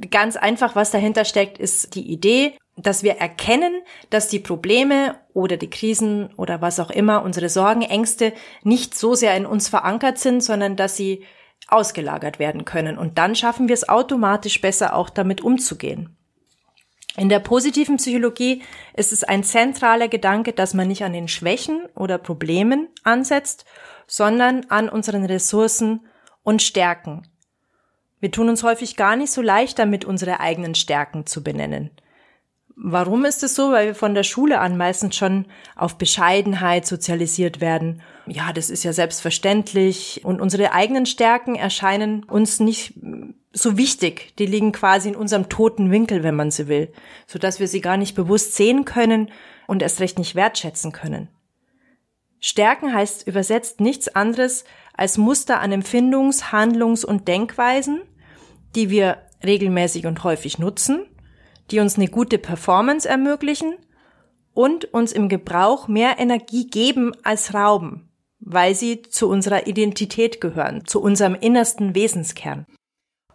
Ganz 0.09 0.35
einfach, 0.35 0.75
was 0.75 0.91
dahinter 0.91 1.23
steckt, 1.23 1.59
ist 1.59 1.95
die 1.95 2.11
Idee, 2.11 2.57
dass 2.75 3.03
wir 3.03 3.17
erkennen, 3.17 3.83
dass 4.09 4.27
die 4.27 4.39
Probleme 4.39 5.15
oder 5.33 5.57
die 5.57 5.69
Krisen 5.69 6.33
oder 6.35 6.61
was 6.61 6.79
auch 6.79 6.89
immer, 6.89 7.21
unsere 7.21 7.49
Sorgen, 7.49 7.83
Ängste 7.83 8.33
nicht 8.63 8.95
so 8.97 9.13
sehr 9.13 9.37
in 9.37 9.45
uns 9.45 9.67
verankert 9.69 10.17
sind, 10.17 10.43
sondern 10.43 10.75
dass 10.75 10.97
sie 10.97 11.23
ausgelagert 11.67 12.39
werden 12.39 12.65
können. 12.65 12.97
Und 12.97 13.17
dann 13.17 13.35
schaffen 13.35 13.67
wir 13.67 13.73
es 13.73 13.89
automatisch 13.89 14.61
besser, 14.61 14.95
auch 14.95 15.09
damit 15.09 15.41
umzugehen. 15.41 16.15
In 17.15 17.29
der 17.29 17.39
positiven 17.39 17.97
Psychologie 17.97 18.63
ist 18.95 19.13
es 19.13 19.23
ein 19.23 19.43
zentraler 19.43 20.07
Gedanke, 20.07 20.51
dass 20.51 20.73
man 20.73 20.87
nicht 20.87 21.03
an 21.03 21.13
den 21.13 21.27
Schwächen 21.27 21.85
oder 21.95 22.17
Problemen 22.17 22.87
ansetzt, 23.03 23.65
sondern 24.07 24.65
an 24.69 24.89
unseren 24.89 25.25
Ressourcen 25.25 26.07
und 26.41 26.61
Stärken. 26.61 27.27
Wir 28.19 28.31
tun 28.31 28.49
uns 28.49 28.63
häufig 28.63 28.95
gar 28.95 29.15
nicht 29.15 29.31
so 29.31 29.41
leicht 29.41 29.77
damit, 29.77 30.05
unsere 30.05 30.39
eigenen 30.39 30.75
Stärken 30.75 31.25
zu 31.25 31.43
benennen. 31.43 31.91
Warum 32.75 33.23
ist 33.25 33.43
es 33.43 33.55
so? 33.55 33.71
Weil 33.71 33.87
wir 33.87 33.95
von 33.95 34.15
der 34.15 34.23
Schule 34.23 34.59
an 34.59 34.77
meistens 34.77 35.15
schon 35.15 35.45
auf 35.75 35.97
Bescheidenheit 35.97 36.85
sozialisiert 36.87 37.61
werden. 37.61 38.01
Ja, 38.25 38.51
das 38.51 38.69
ist 38.69 38.83
ja 38.83 38.93
selbstverständlich. 38.93 40.21
Und 40.23 40.41
unsere 40.41 40.71
eigenen 40.71 41.05
Stärken 41.05 41.55
erscheinen 41.55 42.23
uns 42.23 42.59
nicht 42.59 42.95
so 43.51 43.77
wichtig. 43.77 44.35
Die 44.37 44.47
liegen 44.47 44.71
quasi 44.71 45.09
in 45.09 45.15
unserem 45.15 45.49
toten 45.49 45.91
Winkel, 45.91 46.23
wenn 46.23 46.35
man 46.35 46.49
sie 46.49 46.67
will, 46.67 46.91
sodass 47.27 47.59
wir 47.59 47.67
sie 47.67 47.81
gar 47.81 47.97
nicht 47.97 48.15
bewusst 48.15 48.55
sehen 48.55 48.85
können 48.85 49.29
und 49.67 49.83
erst 49.83 49.99
recht 49.99 50.17
nicht 50.17 50.33
wertschätzen 50.33 50.91
können. 50.91 51.29
Stärken 52.39 52.93
heißt 52.93 53.27
übersetzt 53.27 53.79
nichts 53.79 54.13
anderes 54.13 54.65
als 54.95 55.17
Muster 55.17 55.61
an 55.61 55.71
Empfindungs-, 55.71 56.51
Handlungs- 56.51 57.05
und 57.05 57.27
Denkweisen, 57.27 58.01
die 58.75 58.89
wir 58.89 59.19
regelmäßig 59.43 60.07
und 60.07 60.23
häufig 60.23 60.57
nutzen 60.57 61.05
die 61.71 61.79
uns 61.79 61.97
eine 61.97 62.07
gute 62.07 62.37
Performance 62.37 63.07
ermöglichen 63.07 63.75
und 64.53 64.85
uns 64.93 65.11
im 65.11 65.29
Gebrauch 65.29 65.87
mehr 65.87 66.19
Energie 66.19 66.67
geben 66.67 67.13
als 67.23 67.53
rauben, 67.53 68.09
weil 68.39 68.75
sie 68.75 69.01
zu 69.01 69.29
unserer 69.29 69.67
Identität 69.67 70.41
gehören, 70.41 70.85
zu 70.85 71.01
unserem 71.01 71.35
innersten 71.35 71.95
Wesenskern. 71.95 72.65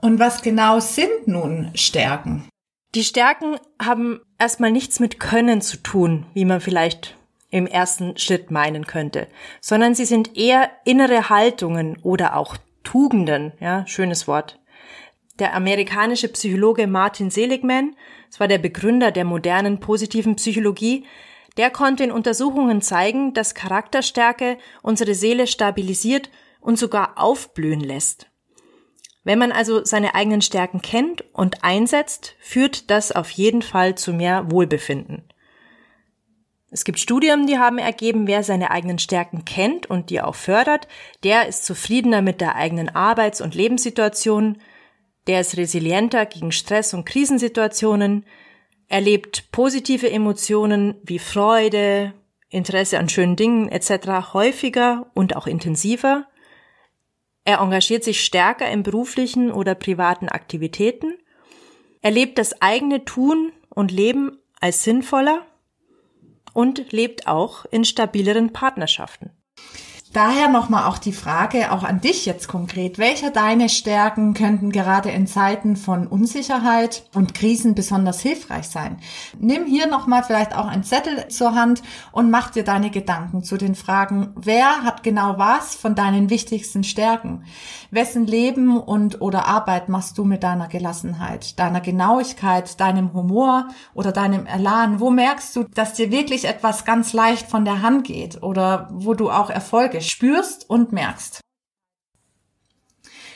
Und 0.01 0.19
was 0.19 0.43
genau 0.43 0.81
sind 0.81 1.27
nun 1.27 1.71
Stärken? 1.75 2.49
Die 2.95 3.05
Stärken 3.05 3.57
haben 3.83 4.21
erstmal 4.39 4.71
nichts 4.71 5.01
mit 5.01 5.21
Können 5.21 5.61
zu 5.61 5.77
tun, 5.79 6.27
wie 6.35 6.45
man 6.45 6.61
vielleicht 6.61 7.17
im 7.51 7.67
ersten 7.67 8.17
Schritt 8.17 8.51
meinen 8.51 8.87
könnte, 8.87 9.29
sondern 9.61 9.95
sie 9.95 10.05
sind 10.05 10.37
eher 10.37 10.71
innere 10.85 11.29
Haltungen 11.29 11.99
oder 12.03 12.37
auch 12.37 12.57
Tugenden, 12.85 13.53
ja, 13.61 13.87
schönes 13.87 14.27
Wort. 14.29 14.58
Der 15.39 15.55
amerikanische 15.55 16.29
Psychologe 16.29 16.87
Martin 16.87 17.31
Seligman 17.31 17.95
es 18.31 18.41
war 18.41 18.49
der 18.49 18.59
Begründer 18.59 19.11
der 19.11 19.25
modernen 19.25 19.81
positiven 19.81 20.37
Psychologie, 20.37 21.05
der 21.57 21.71
konnte 21.71 22.05
in 22.05 22.13
Untersuchungen 22.13 22.83
zeigen, 22.83 23.35
dass 23.35 23.55
Charakterstärke 23.55 24.59
unsere 24.83 25.15
Seele 25.15 25.47
stabilisiert 25.47 26.31
und 26.61 26.79
sogar 26.79 27.19
aufblühen 27.19 27.81
lässt. 27.81 28.27
Wenn 29.25 29.39
man 29.39 29.53
also 29.53 29.85
seine 29.85 30.15
eigenen 30.15 30.41
Stärken 30.41 30.81
kennt 30.81 31.25
und 31.35 31.65
einsetzt, 31.65 32.37
führt 32.39 32.91
das 32.91 33.13
auf 33.13 33.31
jeden 33.31 33.63
Fall 33.63 33.97
zu 33.97 34.13
mehr 34.13 34.51
Wohlbefinden. 34.51 35.25
Es 36.71 36.85
gibt 36.85 36.99
Studien, 36.99 37.47
die 37.47 37.59
haben 37.59 37.79
ergeben, 37.79 38.27
wer 38.27 38.43
seine 38.43 38.71
eigenen 38.71 38.99
Stärken 38.99 39.45
kennt 39.45 39.87
und 39.87 40.11
die 40.11 40.21
auch 40.21 40.35
fördert, 40.35 40.87
der 41.25 41.49
ist 41.49 41.65
zufriedener 41.65 42.21
mit 42.21 42.41
der 42.41 42.57
eigenen 42.57 42.91
Arbeits- 42.91 43.41
und 43.41 43.55
Lebenssituation, 43.55 44.59
der 45.29 45.43
ist 45.43 45.57
resilienter 45.57 46.27
gegen 46.27 46.51
Stress 46.51 46.95
und 46.95 47.05
Krisensituationen, 47.05 48.25
erlebt 48.89 49.53
positive 49.53 50.11
Emotionen 50.11 50.95
wie 51.05 51.19
Freude, 51.19 52.15
Interesse 52.49 52.99
an 52.99 53.11
schönen 53.11 53.37
Dingen 53.37 53.69
etc. 53.69 54.33
häufiger 54.33 55.11
und 55.15 55.37
auch 55.37 55.47
intensiver. 55.47 56.27
Er 57.45 57.61
engagiert 57.61 58.05
sich 58.05 58.25
stärker 58.25 58.71
in 58.71 58.83
beruflichen 58.83 59.53
oder 59.53 59.75
privaten 59.75 60.31
Aktivitäten, 60.31 61.15
erlebt 62.01 62.39
das 62.39 62.63
eigene 62.63 63.05
Tun 63.05 63.53
und 63.69 63.93
Leben 63.93 64.39
als 64.61 64.83
sinnvoller 64.83 65.47
und 66.55 66.91
lebt 66.91 67.27
auch 67.27 67.67
in 67.67 67.85
stabileren 67.85 68.53
Partnerschaften. 68.55 69.31
Daher 70.15 70.49
nochmal 70.49 70.87
auch 70.87 70.97
die 70.97 71.13
Frage, 71.13 71.71
auch 71.71 71.85
an 71.85 72.01
dich 72.01 72.25
jetzt 72.25 72.49
konkret. 72.49 72.99
Welche 72.99 73.31
deine 73.31 73.69
Stärken 73.69 74.33
könnten 74.33 74.73
gerade 74.73 75.11
in 75.11 75.27
Zeiten 75.27 75.77
von 75.77 76.07
Unsicherheit 76.07 77.05
und 77.15 77.35
Krisen 77.35 77.75
besonders 77.75 78.21
hilfreich 78.21 78.69
sein? 78.69 78.99
Nimm 79.39 79.67
hier 79.67 79.87
nochmal 79.87 80.23
vielleicht 80.23 80.57
auch 80.57 80.67
einen 80.67 80.83
Zettel 80.83 81.29
zur 81.29 81.55
Hand 81.55 81.83
und 82.11 82.31
mach 82.31 82.51
dir 82.51 82.65
deine 82.65 82.91
Gedanken 82.91 83.45
zu 83.45 83.59
den 83.59 83.75
Fragen, 83.75 84.33
wer 84.35 84.83
hat 84.83 85.03
genau 85.03 85.35
was 85.37 85.75
von 85.75 85.95
deinen 85.95 86.31
wichtigsten 86.31 86.85
Stärken? 86.85 87.45
Wessen 87.91 88.27
Leben 88.27 88.79
und 88.81 89.21
oder 89.21 89.47
Arbeit 89.47 89.91
machst 89.91 90.17
du 90.17 90.25
mit 90.25 90.43
deiner 90.43 90.69
Gelassenheit, 90.69 91.59
deiner 91.59 91.83
Genauigkeit, 91.83 92.81
deinem 92.81 93.13
Humor 93.13 93.69
oder 93.93 94.13
deinem 94.13 94.47
Elan? 94.47 95.01
Wo 95.01 95.11
merkst 95.11 95.55
du, 95.55 95.65
dass 95.65 95.93
dir 95.93 96.11
wirklich 96.11 96.47
etwas 96.47 96.87
ganz 96.87 97.13
leicht 97.13 97.49
von 97.49 97.67
der 97.67 97.83
Hand 97.83 98.05
geht 98.05 98.43
oder 98.43 98.89
wo 98.91 99.13
du 99.13 99.31
auch 99.31 99.51
Erfolge 99.51 99.98
Stärke 100.01 100.29
spürst 100.29 100.69
und 100.69 100.93
merkst. 100.93 101.41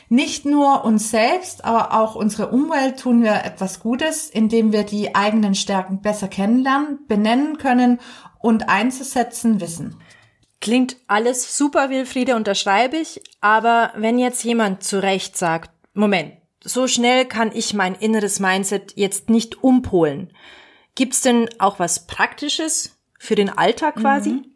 Nicht 0.08 0.44
nur 0.44 0.84
uns 0.84 1.10
selbst, 1.10 1.64
aber 1.64 1.98
auch 1.98 2.14
unsere 2.14 2.48
Umwelt 2.48 3.00
tun 3.00 3.22
wir 3.22 3.44
etwas 3.44 3.80
Gutes, 3.80 4.28
indem 4.28 4.70
wir 4.72 4.84
die 4.84 5.14
eigenen 5.14 5.54
Stärken 5.54 6.02
besser 6.02 6.28
kennenlernen, 6.28 7.06
benennen 7.08 7.56
können 7.56 7.98
und 8.40 8.68
einzusetzen 8.68 9.60
wissen. 9.60 9.98
Klingt 10.60 10.96
alles 11.06 11.56
super, 11.56 11.88
Wilfriede, 11.88 12.36
unterschreibe 12.36 12.98
ich. 12.98 13.22
Aber 13.40 13.92
wenn 13.96 14.18
jetzt 14.18 14.44
jemand 14.44 14.84
zu 14.84 15.02
Recht 15.02 15.36
sagt, 15.36 15.70
Moment, 15.94 16.34
so 16.62 16.86
schnell 16.86 17.24
kann 17.24 17.50
ich 17.54 17.72
mein 17.72 17.94
inneres 17.94 18.38
Mindset 18.38 18.92
jetzt 18.96 19.30
nicht 19.30 19.64
umpolen. 19.64 20.32
Gibt's 20.94 21.22
denn 21.22 21.48
auch 21.58 21.78
was 21.78 22.06
Praktisches 22.06 22.98
für 23.18 23.34
den 23.34 23.48
Alltag 23.48 23.96
quasi? 23.96 24.30
Mhm. 24.30 24.51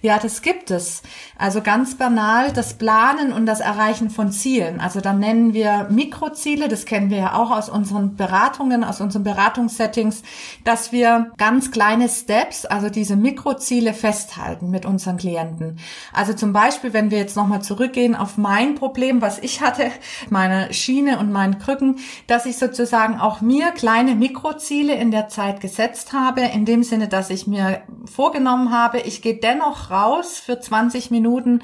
Ja, 0.00 0.18
das 0.18 0.42
gibt 0.42 0.70
es. 0.70 1.02
Also 1.38 1.60
ganz 1.62 1.96
banal 1.96 2.52
das 2.52 2.74
Planen 2.74 3.32
und 3.32 3.46
das 3.46 3.60
Erreichen 3.60 4.10
von 4.10 4.30
Zielen. 4.30 4.80
Also 4.80 5.00
dann 5.00 5.18
nennen 5.18 5.54
wir 5.54 5.88
Mikroziele, 5.90 6.68
das 6.68 6.84
kennen 6.84 7.10
wir 7.10 7.18
ja 7.18 7.34
auch 7.34 7.50
aus 7.50 7.68
unseren 7.68 8.16
Beratungen, 8.16 8.84
aus 8.84 9.00
unseren 9.00 9.24
Beratungssettings, 9.24 10.22
dass 10.64 10.92
wir 10.92 11.32
ganz 11.38 11.70
kleine 11.70 12.08
Steps, 12.08 12.64
also 12.64 12.90
diese 12.90 13.16
Mikroziele 13.16 13.94
festhalten 13.94 14.70
mit 14.70 14.86
unseren 14.86 15.16
Klienten. 15.16 15.78
Also 16.12 16.32
zum 16.32 16.52
Beispiel, 16.52 16.92
wenn 16.92 17.10
wir 17.10 17.18
jetzt 17.18 17.36
nochmal 17.36 17.62
zurückgehen 17.62 18.14
auf 18.14 18.38
mein 18.38 18.74
Problem, 18.74 19.20
was 19.20 19.38
ich 19.38 19.60
hatte, 19.60 19.90
meine 20.30 20.72
Schiene 20.72 21.18
und 21.18 21.32
meinen 21.32 21.58
Krücken, 21.58 21.96
dass 22.26 22.46
ich 22.46 22.58
sozusagen 22.58 23.18
auch 23.18 23.40
mir 23.40 23.70
kleine 23.72 24.14
Mikroziele 24.14 24.94
in 24.94 25.10
der 25.10 25.28
Zeit 25.28 25.60
gesetzt 25.60 26.12
habe, 26.12 26.42
in 26.42 26.64
dem 26.64 26.82
Sinne, 26.82 27.08
dass 27.08 27.30
ich 27.30 27.46
mir 27.46 27.82
vorgenommen 28.04 28.72
habe, 28.72 29.00
ich 29.00 29.22
gehe 29.22 29.36
dennoch 29.36 29.61
dennoch 29.62 29.90
raus 29.90 30.38
für 30.38 30.60
20 30.60 31.10
Minuten 31.10 31.62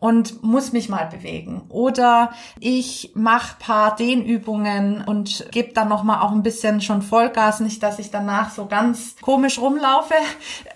und 0.00 0.42
muss 0.44 0.72
mich 0.72 0.88
mal 0.88 1.06
bewegen. 1.06 1.62
Oder 1.68 2.32
ich 2.60 3.12
mache 3.14 3.56
paar 3.58 3.96
Dehnübungen 3.96 5.02
und 5.04 5.48
gebe 5.50 5.72
dann 5.72 5.88
noch 5.88 6.04
mal 6.04 6.20
auch 6.20 6.30
ein 6.30 6.42
bisschen 6.42 6.80
schon 6.80 7.02
Vollgas, 7.02 7.60
nicht, 7.60 7.82
dass 7.82 7.98
ich 7.98 8.10
danach 8.10 8.50
so 8.50 8.66
ganz 8.66 9.16
komisch 9.20 9.58
rumlaufe. 9.58 10.14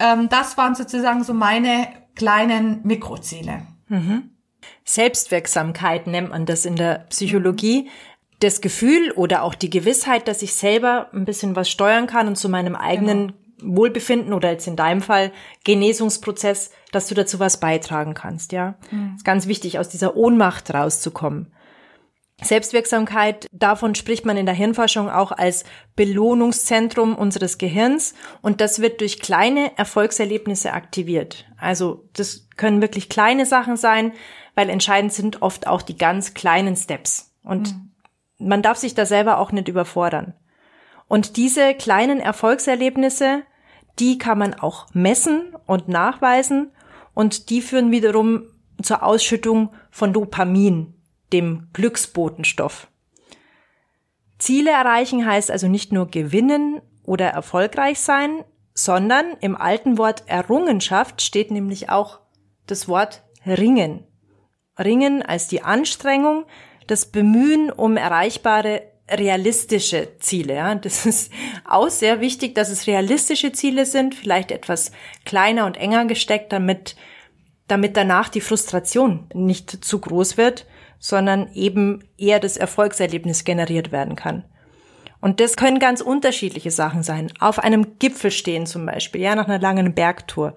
Ähm, 0.01 0.29
das 0.29 0.59
waren 0.59 0.75
sozusagen 0.75 1.23
so 1.23 1.35
meine 1.35 1.89
kleinen 2.17 2.81
Mikroziele. 2.85 3.63
Mhm. 3.89 4.31
Selbstwirksamkeit 4.85 6.07
nennt 6.07 6.31
man 6.31 6.47
das 6.47 6.65
in 6.65 6.77
der 6.77 7.07
Psychologie. 7.11 7.89
Das 8.41 8.61
Gefühl 8.61 9.13
oder 9.13 9.45
auch 9.45 9.55
die 9.55 9.71
Gewissheit, 9.71 10.27
dass 10.27 10.43
ich 10.43 10.55
selber 10.55 11.09
ein 11.13 11.25
bisschen 11.25 11.55
was 11.55 11.71
steuern 11.71 12.09
kann 12.09 12.27
und 12.27 12.37
zu 12.37 12.49
meinem 12.49 12.75
eigenen 12.75 13.29
genau. 13.29 13.42
Wohlbefinden 13.65 14.33
oder 14.33 14.51
jetzt 14.51 14.67
in 14.67 14.77
deinem 14.77 15.03
Fall 15.03 15.33
Genesungsprozess, 15.65 16.71
dass 16.91 17.09
du 17.09 17.15
dazu 17.15 17.41
was 17.41 17.61
beitragen 17.61 18.15
kannst, 18.15 18.53
ja. 18.53 18.75
Mhm. 18.91 19.15
Ist 19.17 19.25
ganz 19.25 19.47
wichtig, 19.47 19.79
aus 19.79 19.89
dieser 19.89 20.17
Ohnmacht 20.17 20.73
rauszukommen. 20.73 21.53
Selbstwirksamkeit, 22.45 23.47
davon 23.53 23.95
spricht 23.95 24.27
man 24.27 24.37
in 24.37 24.47
der 24.47 24.55
Hirnforschung 24.55 25.09
auch 25.09 25.33
als 25.33 25.65
Belohnungszentrum 25.97 27.15
unseres 27.15 27.59
Gehirns 27.59 28.15
und 28.41 28.61
das 28.61 28.81
wird 28.81 29.01
durch 29.01 29.21
kleine 29.21 29.77
Erfolgserlebnisse 29.79 30.73
aktiviert. 30.73 31.47
Also 31.59 32.09
das 32.15 32.49
können 32.57 32.83
wirklich 32.83 33.09
kleine 33.09 33.47
Sachen 33.47 33.77
sein, 33.77 34.13
weil 34.55 34.71
entscheidend 34.71 35.13
sind 35.13 35.43
oft 35.43 35.67
auch 35.67 35.83
die 35.83 35.97
ganz 35.97 36.35
kleinen 36.35 36.77
Steps 36.77 37.33
und 37.45 37.73
mhm. 37.73 37.91
man 38.49 38.63
darf 38.63 38.79
sich 38.79 38.95
da 38.95 39.07
selber 39.07 39.39
auch 39.39 39.53
nicht 39.53 39.69
überfordern. 39.69 40.35
Und 41.09 41.37
diese 41.37 41.75
kleinen 41.75 42.21
Erfolgserlebnisse, 42.21 43.43
die 43.99 44.19
kann 44.19 44.39
man 44.39 44.55
auch 44.55 44.87
messen 44.95 45.55
und 45.67 45.89
nachweisen 45.89 46.71
und 47.15 47.51
die 47.51 47.61
führen 47.61 47.91
wiederum 47.91 48.45
zur 48.83 49.03
Ausschüttung 49.03 49.73
von 49.91 50.13
Dopamin, 50.13 50.95
dem 51.33 51.69
Glücksbotenstoff. 51.73 52.89
Ziele 54.39 54.71
erreichen 54.71 55.25
heißt 55.25 55.51
also 55.51 55.69
nicht 55.69 55.93
nur 55.93 56.11
gewinnen 56.11 56.81
oder 57.05 57.29
erfolgreich 57.29 58.01
sein, 58.01 58.45
sondern 58.75 59.37
im 59.41 59.57
alten 59.57 59.99
Wort 59.99 60.25
Errungenschaft 60.27 61.23
steht 61.23 61.51
nämlich 61.51 61.91
auch 61.91 62.21
das 62.67 62.89
Wort 62.89 63.23
ringen. 63.47 64.05
Ringen 64.79 65.23
als 65.23 65.49
die 65.49 65.63
Anstrengung, 65.63 66.45
das 66.87 67.07
Bemühen 67.07 67.71
um 67.71 67.97
erreichbare 67.97 68.83
realistische 69.13 70.19
Ziele. 70.19 70.55
Ja. 70.55 70.75
Das 70.75 71.07
ist 71.07 71.33
auch 71.65 71.89
sehr 71.89 72.21
wichtig, 72.21 72.55
dass 72.55 72.69
es 72.71 72.87
realistische 72.87 73.53
Ziele 73.53 73.87
sind, 73.87 74.15
vielleicht 74.15 74.51
etwas 74.51 74.93
kleiner 75.25 75.67
und 75.67 75.77
enger 75.77 76.05
gesteckt, 76.07 76.53
damit, 76.53 76.97
damit 77.69 77.97
danach 77.97 78.29
die 78.29 78.41
Frustration 78.41 79.27
nicht 79.35 79.85
zu 79.85 79.99
groß 79.99 80.37
wird 80.37 80.67
sondern 81.03 81.53
eben 81.53 82.05
eher 82.17 82.39
das 82.39 82.57
Erfolgserlebnis 82.57 83.43
generiert 83.43 83.91
werden 83.91 84.15
kann. 84.15 84.45
Und 85.23 85.39
das 85.39 85.57
können 85.57 85.79
ganz 85.79 86.01
unterschiedliche 86.01 86.73
Sachen 86.73 87.05
sein. 87.05 87.33
Auf 87.39 87.61
einem 87.61 87.99
Gipfel 88.01 88.33
stehen 88.33 88.67
zum 88.67 88.85
Beispiel, 88.85 89.21
ja, 89.21 89.37
nach 89.37 89.47
einer 89.47 89.61
langen 89.61 89.95
Bergtour. 89.95 90.57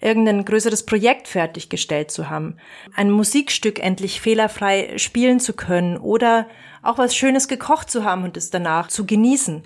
Irgendein 0.00 0.46
größeres 0.46 0.86
Projekt 0.86 1.28
fertiggestellt 1.28 2.10
zu 2.10 2.30
haben. 2.30 2.56
Ein 2.94 3.10
Musikstück 3.10 3.78
endlich 3.78 4.22
fehlerfrei 4.22 4.96
spielen 4.96 5.38
zu 5.38 5.52
können 5.52 5.98
oder 5.98 6.48
auch 6.82 6.96
was 6.96 7.14
Schönes 7.14 7.46
gekocht 7.46 7.90
zu 7.90 8.04
haben 8.04 8.24
und 8.24 8.38
es 8.38 8.48
danach 8.48 8.88
zu 8.88 9.04
genießen. 9.04 9.64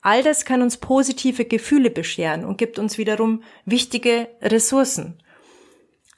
All 0.00 0.24
das 0.24 0.44
kann 0.44 0.62
uns 0.62 0.78
positive 0.78 1.44
Gefühle 1.44 1.90
bescheren 1.90 2.44
und 2.44 2.58
gibt 2.58 2.80
uns 2.80 2.98
wiederum 2.98 3.44
wichtige 3.66 4.26
Ressourcen. 4.42 5.22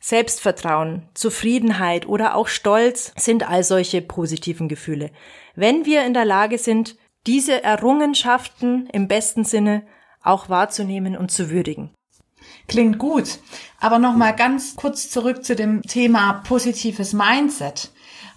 Selbstvertrauen, 0.01 1.03
Zufriedenheit 1.13 2.07
oder 2.07 2.35
auch 2.35 2.49
Stolz 2.49 3.13
sind 3.17 3.47
all 3.47 3.63
solche 3.63 4.01
positiven 4.01 4.69
Gefühle. 4.69 5.11
Wenn 5.55 5.85
wir 5.85 6.07
in 6.07 6.15
der 6.15 6.25
Lage 6.25 6.57
sind, 6.57 6.97
diese 7.27 7.63
Errungenschaften 7.63 8.89
im 8.93 9.09
besten 9.09 9.45
Sinne 9.45 9.87
auch 10.23 10.49
wahrzunehmen 10.49 11.17
und 11.17 11.31
zu 11.31 11.51
würdigen. 11.51 11.91
Klingt 12.69 12.99
gut. 12.99 13.39
Aber 13.81 13.99
nochmal 13.99 14.35
ganz 14.35 14.77
kurz 14.77 15.11
zurück 15.11 15.45
zu 15.45 15.55
dem 15.55 15.83
Thema 15.83 16.43
positives 16.47 17.13
Mindset. 17.13 17.91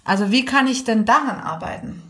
Also 0.04 0.30
wie 0.30 0.44
kann 0.44 0.66
ich 0.66 0.84
denn 0.84 1.04
daran 1.04 1.40
arbeiten? 1.40 2.02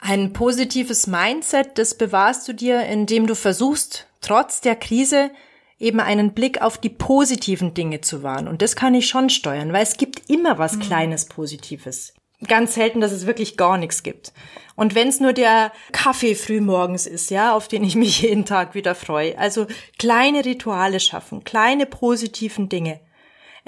Ein 0.00 0.32
positives 0.32 1.06
Mindset, 1.06 1.78
das 1.78 1.96
bewahrst 1.96 2.46
du 2.48 2.52
dir, 2.52 2.84
indem 2.86 3.26
du 3.26 3.34
versuchst, 3.34 4.06
trotz 4.20 4.60
der 4.60 4.76
Krise 4.76 5.30
eben 5.78 6.00
einen 6.00 6.32
Blick 6.32 6.62
auf 6.62 6.78
die 6.78 6.90
positiven 6.90 7.74
Dinge 7.74 8.00
zu 8.00 8.22
wahren. 8.22 8.48
Und 8.48 8.62
das 8.62 8.76
kann 8.76 8.94
ich 8.94 9.08
schon 9.08 9.30
steuern, 9.30 9.72
weil 9.72 9.82
es 9.82 9.96
gibt 9.96 10.30
immer 10.30 10.58
was 10.58 10.76
mhm. 10.76 10.80
Kleines 10.80 11.26
Positives. 11.26 12.14
Ganz 12.46 12.74
selten, 12.74 13.00
dass 13.00 13.12
es 13.12 13.26
wirklich 13.26 13.56
gar 13.56 13.78
nichts 13.78 14.02
gibt. 14.02 14.32
Und 14.76 14.94
wenn 14.94 15.08
es 15.08 15.20
nur 15.20 15.32
der 15.32 15.72
Kaffee 15.92 16.34
frühmorgens 16.34 17.06
ist, 17.06 17.30
ja, 17.30 17.54
auf 17.54 17.66
den 17.66 17.82
ich 17.82 17.96
mich 17.96 18.22
jeden 18.22 18.44
Tag 18.44 18.74
wieder 18.74 18.94
freue. 18.94 19.36
Also 19.38 19.66
kleine 19.98 20.44
Rituale 20.44 21.00
schaffen, 21.00 21.44
kleine 21.44 21.86
positiven 21.86 22.68
Dinge. 22.68 23.00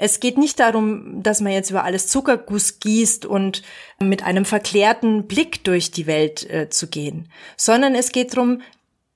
Es 0.01 0.21
geht 0.21 0.37
nicht 0.37 0.61
darum, 0.61 1.21
dass 1.21 1.41
man 1.41 1.51
jetzt 1.51 1.71
über 1.71 1.83
alles 1.83 2.07
Zuckerguss 2.07 2.79
gießt 2.79 3.25
und 3.25 3.63
mit 3.99 4.23
einem 4.23 4.45
verklärten 4.45 5.27
Blick 5.27 5.65
durch 5.65 5.91
die 5.91 6.07
Welt 6.07 6.49
äh, 6.49 6.69
zu 6.69 6.87
gehen, 6.87 7.29
sondern 7.57 7.95
es 7.95 8.13
geht 8.13 8.33
darum, 8.33 8.61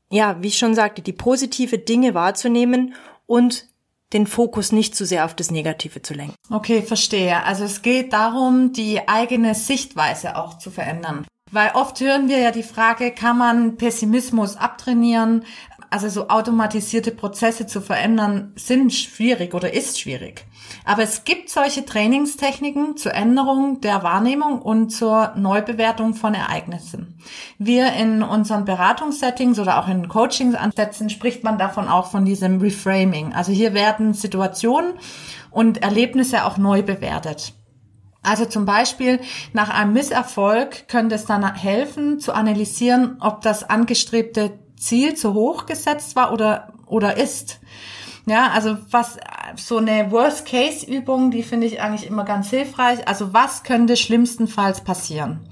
ja, 0.10 0.36
wie 0.42 0.50
ich 0.50 0.58
schon 0.58 0.76
sagte, 0.76 1.02
die 1.02 1.14
positive 1.14 1.78
Dinge 1.78 2.14
wahrzunehmen 2.14 2.96
und 3.26 3.68
den 4.12 4.28
Fokus 4.28 4.74
nicht 4.74 4.94
zu 4.96 5.06
sehr 5.06 5.26
auf 5.26 5.36
das 5.36 5.52
Negative 5.52 6.02
zu 6.02 6.14
lenken. 6.14 6.36
Okay, 6.52 6.82
verstehe. 6.82 7.44
Also 7.44 7.64
es 7.64 7.82
geht 7.82 8.14
darum, 8.14 8.74
die 8.74 9.08
eigene 9.08 9.56
Sichtweise 9.56 10.36
auch 10.36 10.58
zu 10.58 10.70
verändern. 10.70 11.26
Weil 11.54 11.70
oft 11.76 12.00
hören 12.02 12.30
wir 12.30 12.40
ja 12.40 12.50
die 12.50 12.64
Frage, 12.64 13.12
kann 13.12 13.38
man 13.38 13.78
Pessimismus 13.78 14.58
abtrainieren? 14.58 15.46
Also 15.92 16.10
so 16.10 16.30
automatisierte 16.30 17.12
Prozesse 17.12 17.68
zu 17.68 17.80
verändern, 17.80 18.54
sind 18.56 18.92
schwierig 18.92 19.54
oder 19.54 19.72
ist 19.72 20.00
schwierig. 20.00 20.48
Aber 20.84 21.04
es 21.04 21.26
gibt 21.26 21.52
solche 21.52 21.86
Trainingstechniken 21.86 22.98
zur 22.98 23.14
Änderung 23.14 23.82
der 23.82 24.02
Wahrnehmung 24.02 24.64
und 24.64 24.90
zur 24.90 25.34
Neubewertung 25.36 26.16
von 26.16 26.34
Ereignissen. 26.34 27.20
Wir 27.60 27.94
in 27.94 28.24
unseren 28.24 28.66
Beratungssettings 28.66 29.60
oder 29.60 29.80
auch 29.80 29.88
in 29.88 30.08
Coachingsansätzen 30.08 31.12
spricht 31.12 31.44
man 31.44 31.60
davon 31.60 31.88
auch 31.88 32.10
von 32.10 32.26
diesem 32.26 32.60
Reframing. 32.60 33.34
Also 33.34 33.52
hier 33.52 33.76
werden 33.76 34.16
Situationen 34.16 34.94
und 35.52 35.84
Erlebnisse 35.84 36.46
auch 36.46 36.58
neu 36.58 36.82
bewertet. 36.82 37.54
Also 38.24 38.46
zum 38.46 38.66
Beispiel 38.66 39.20
nach 39.52 39.70
einem 39.70 39.94
Misserfolg 39.94 40.88
könnte 40.88 41.16
es 41.16 41.26
dann 41.26 41.44
helfen 41.56 42.20
zu 42.20 42.34
analysieren, 42.34 43.18
ob 43.20 43.42
das 43.42 43.70
angestrebte 43.70 44.58
Ziel 44.78 45.16
zu 45.16 45.34
hoch 45.34 45.66
gesetzt 45.66 46.16
war 46.16 46.32
oder, 46.32 46.74
oder 46.88 47.18
ist. 47.18 47.60
Ja, 48.26 48.52
also 48.52 48.78
was, 48.90 49.18
so 49.58 49.78
eine 49.78 50.10
Worst-Case-Übung, 50.12 51.32
die 51.32 51.44
finde 51.44 51.68
ich 51.68 51.82
eigentlich 51.82 52.08
immer 52.08 52.24
ganz 52.24 52.50
hilfreich. 52.50 53.06
Also 53.08 53.34
was 53.34 53.64
könnte 53.64 53.98
schlimmstenfalls 53.98 54.82
passieren? 54.82 55.50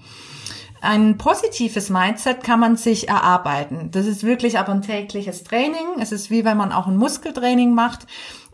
Ein 0.81 1.17
positives 1.17 1.89
Mindset 1.89 2.43
kann 2.43 2.60
man 2.60 2.75
sich 2.75 3.07
erarbeiten. 3.07 3.91
Das 3.91 4.07
ist 4.07 4.23
wirklich 4.23 4.57
aber 4.57 4.71
ein 4.71 4.81
tägliches 4.81 5.43
Training. 5.43 5.99
Es 5.99 6.12
ist 6.12 6.31
wie 6.31 6.43
wenn 6.43 6.57
man 6.57 6.71
auch 6.71 6.88
ein 6.88 6.97
Muskeltraining 6.97 7.73
macht. 7.73 8.07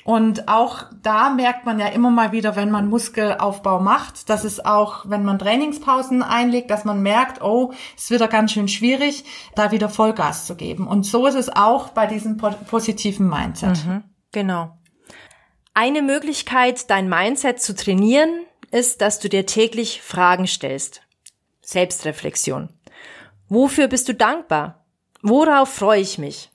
Und 0.07 0.47
auch 0.47 0.85
da 1.03 1.31
merkt 1.31 1.65
man 1.65 1.81
ja 1.81 1.87
immer 1.87 2.09
mal 2.09 2.31
wieder, 2.31 2.55
wenn 2.55 2.71
man 2.71 2.87
Muskelaufbau 2.87 3.81
macht, 3.81 4.29
dass 4.29 4.45
es 4.45 4.63
auch, 4.63 5.03
wenn 5.09 5.25
man 5.25 5.37
Trainingspausen 5.37 6.23
einlegt, 6.23 6.71
dass 6.71 6.85
man 6.85 7.01
merkt, 7.01 7.41
oh, 7.41 7.73
es 7.97 8.09
wird 8.09 8.21
da 8.21 8.27
ganz 8.27 8.53
schön 8.53 8.69
schwierig, 8.69 9.25
da 9.53 9.73
wieder 9.73 9.89
Vollgas 9.89 10.45
zu 10.45 10.55
geben. 10.55 10.87
Und 10.87 11.05
so 11.05 11.27
ist 11.27 11.35
es 11.35 11.49
auch 11.53 11.89
bei 11.89 12.07
diesem 12.07 12.37
positiven 12.37 13.27
Mindset. 13.27 13.85
Mhm, 13.85 14.05
genau. 14.31 14.77
Eine 15.73 16.01
Möglichkeit, 16.01 16.89
dein 16.89 17.09
Mindset 17.09 17.61
zu 17.61 17.75
trainieren, 17.75 18.29
ist, 18.71 19.01
dass 19.01 19.19
du 19.19 19.27
dir 19.27 19.45
täglich 19.45 20.01
Fragen 20.01 20.47
stellst. 20.47 21.01
Selbstreflexion. 21.59 22.69
Wofür 23.49 23.89
bist 23.89 24.07
du 24.07 24.13
dankbar? 24.13 24.85
Worauf 25.21 25.67
freue 25.67 25.99
ich 25.99 26.17
mich? 26.17 26.49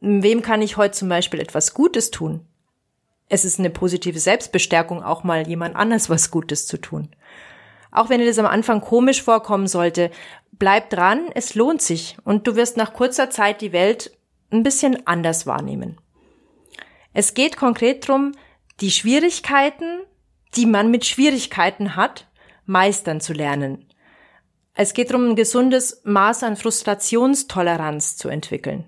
Wem 0.00 0.42
kann 0.42 0.62
ich 0.62 0.76
heute 0.76 0.98
zum 0.98 1.08
Beispiel 1.08 1.38
etwas 1.38 1.74
Gutes 1.74 2.10
tun? 2.10 2.47
Es 3.28 3.44
ist 3.44 3.58
eine 3.58 3.70
positive 3.70 4.18
Selbstbestärkung, 4.18 5.02
auch 5.02 5.24
mal 5.24 5.46
jemand 5.46 5.76
anders 5.76 6.08
was 6.08 6.30
Gutes 6.30 6.66
zu 6.66 6.78
tun. 6.78 7.08
Auch 7.90 8.08
wenn 8.08 8.20
dir 8.20 8.26
das 8.26 8.38
am 8.38 8.46
Anfang 8.46 8.80
komisch 8.80 9.22
vorkommen 9.22 9.66
sollte, 9.66 10.10
bleib 10.52 10.90
dran, 10.90 11.26
es 11.34 11.54
lohnt 11.54 11.82
sich 11.82 12.16
und 12.24 12.46
du 12.46 12.56
wirst 12.56 12.76
nach 12.76 12.92
kurzer 12.92 13.30
Zeit 13.30 13.60
die 13.60 13.72
Welt 13.72 14.16
ein 14.50 14.62
bisschen 14.62 15.06
anders 15.06 15.46
wahrnehmen. 15.46 15.98
Es 17.12 17.34
geht 17.34 17.56
konkret 17.56 18.06
drum, 18.06 18.32
die 18.80 18.90
Schwierigkeiten, 18.90 20.00
die 20.56 20.66
man 20.66 20.90
mit 20.90 21.04
Schwierigkeiten 21.04 21.96
hat, 21.96 22.26
meistern 22.64 23.20
zu 23.20 23.32
lernen. 23.32 23.86
Es 24.74 24.94
geht 24.94 25.10
darum, 25.10 25.30
ein 25.30 25.36
gesundes 25.36 26.02
Maß 26.04 26.44
an 26.44 26.56
Frustrationstoleranz 26.56 28.16
zu 28.16 28.28
entwickeln. 28.28 28.84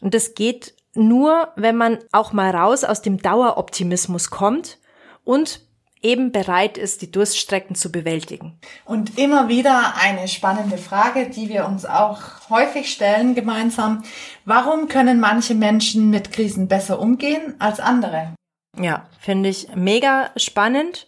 Und 0.00 0.14
es 0.14 0.34
geht 0.34 0.74
nur, 0.94 1.48
wenn 1.56 1.76
man 1.76 1.98
auch 2.12 2.32
mal 2.32 2.50
raus 2.50 2.84
aus 2.84 3.02
dem 3.02 3.18
Daueroptimismus 3.18 4.30
kommt 4.30 4.78
und 5.24 5.60
eben 6.02 6.32
bereit 6.32 6.76
ist, 6.78 7.02
die 7.02 7.10
Durststrecken 7.10 7.76
zu 7.76 7.92
bewältigen. 7.92 8.58
Und 8.84 9.18
immer 9.18 9.48
wieder 9.48 9.94
eine 10.00 10.28
spannende 10.28 10.76
Frage, 10.76 11.30
die 11.30 11.48
wir 11.48 11.66
uns 11.66 11.86
auch 11.86 12.50
häufig 12.50 12.92
stellen 12.92 13.34
gemeinsam. 13.34 14.02
Warum 14.44 14.88
können 14.88 15.20
manche 15.20 15.54
Menschen 15.54 16.10
mit 16.10 16.32
Krisen 16.32 16.68
besser 16.68 16.98
umgehen 16.98 17.54
als 17.60 17.78
andere? 17.78 18.34
Ja, 18.76 19.06
finde 19.20 19.48
ich 19.48 19.68
mega 19.74 20.30
spannend. 20.36 21.06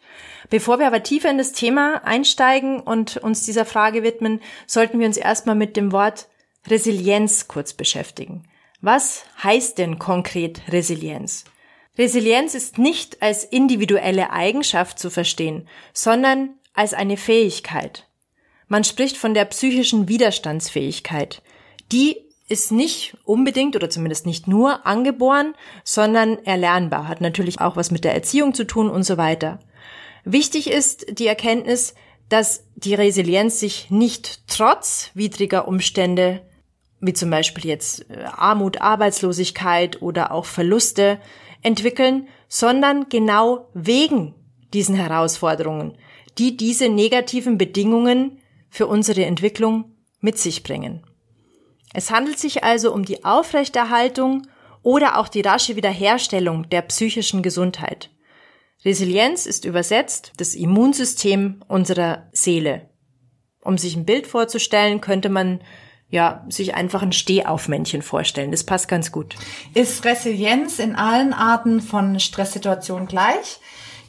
Bevor 0.51 0.79
wir 0.79 0.87
aber 0.87 1.03
tiefer 1.03 1.31
in 1.31 1.39
das 1.39 1.53
Thema 1.53 2.03
einsteigen 2.05 2.79
und 2.81 3.17
uns 3.17 3.45
dieser 3.45 3.65
Frage 3.65 4.03
widmen, 4.03 4.41
sollten 4.67 5.01
wir 5.01 5.07
uns 5.07 5.17
erstmal 5.17 5.57
mit 5.57 5.77
dem 5.77 5.91
Wort 5.91 6.29
Resilienz 6.69 7.49
kurz 7.49 7.73
beschäftigen. 7.73 8.45
Was 8.85 9.25
heißt 9.43 9.79
denn 9.79 9.99
konkret 9.99 10.61
Resilienz? 10.69 11.45
Resilienz 11.97 12.53
ist 12.53 12.77
nicht 12.77 13.23
als 13.23 13.43
individuelle 13.43 14.31
Eigenschaft 14.31 14.99
zu 14.99 15.09
verstehen, 15.09 15.67
sondern 15.95 16.51
als 16.75 16.93
eine 16.93 17.17
Fähigkeit. 17.17 18.07
Man 18.69 18.85
spricht 18.85 19.17
von 19.17 19.33
der 19.33 19.47
psychischen 19.47 20.07
Widerstandsfähigkeit. 20.09 21.41
Die 21.93 22.19
ist 22.51 22.73
nicht 22.73 23.17
unbedingt 23.25 23.75
oder 23.75 23.89
zumindest 23.89 24.27
nicht 24.27 24.49
nur 24.49 24.85
angeboren, 24.85 25.55
sondern 25.83 26.45
erlernbar, 26.45 27.09
hat 27.09 27.23
natürlich 27.23 27.63
auch 27.63 27.77
was 27.77 27.91
mit 27.91 28.05
der 28.05 28.13
Erziehung 28.13 28.53
zu 28.53 28.67
tun 28.67 28.91
und 28.91 29.05
so 29.05 29.17
weiter. 29.17 29.61
Wichtig 30.27 30.71
ist 30.71 31.07
die 31.19 31.27
Erkenntnis, 31.27 31.95
dass 32.29 32.65
die 32.75 32.93
Resilienz 32.93 33.61
sich 33.61 33.91
nicht 33.91 34.47
trotz 34.47 35.11
widriger 35.15 35.69
Umstände, 35.69 36.43
wie 37.07 37.13
zum 37.13 37.31
Beispiel 37.31 37.67
jetzt 37.67 38.11
äh, 38.11 38.25
Armut, 38.25 38.81
Arbeitslosigkeit 38.81 40.03
oder 40.03 40.33
auch 40.33 40.45
Verluste, 40.45 41.19
entwickeln, 41.63 42.29
sondern 42.49 43.09
genau 43.09 43.71
wegen 43.75 44.35
diesen 44.73 44.95
Herausforderungen, 44.95 45.97
die 46.39 46.57
diese 46.57 46.89
negativen 46.89 47.59
Bedingungen 47.59 48.39
für 48.69 48.87
unsere 48.87 49.25
Entwicklung 49.25 49.97
mit 50.21 50.39
sich 50.39 50.63
bringen. 50.63 51.03
Es 51.95 52.11
handelt 52.11 52.39
sich 52.39 52.65
also 52.65 52.93
um 52.93 53.05
die 53.05 53.25
Aufrechterhaltung 53.25 54.47
oder 54.83 55.19
auch 55.19 55.29
die 55.29 55.41
rasche 55.41 55.77
Wiederherstellung 55.77 56.69
der 56.69 56.83
psychischen 56.83 57.43
Gesundheit. 57.43 58.11
Resilienz 58.85 59.47
ist 59.47 59.65
übersetzt 59.65 60.33
das 60.37 60.55
Immunsystem 60.55 61.63
unserer 61.69 62.29
Seele. 62.33 62.91
Um 63.63 63.79
sich 63.79 63.97
ein 63.97 64.05
Bild 64.05 64.27
vorzustellen, 64.27 65.01
könnte 65.01 65.31
man 65.31 65.61
ja, 66.11 66.45
sich 66.49 66.75
einfach 66.75 67.03
ein 67.03 67.13
Stehaufmännchen 67.13 68.03
vorstellen. 68.03 68.51
Das 68.51 68.65
passt 68.65 68.89
ganz 68.89 69.11
gut. 69.11 69.35
Ist 69.75 70.05
Resilienz 70.05 70.79
in 70.79 70.95
allen 70.95 71.33
Arten 71.33 71.81
von 71.81 72.21
Stresssituationen 72.21 73.09
gleich? 73.09 73.61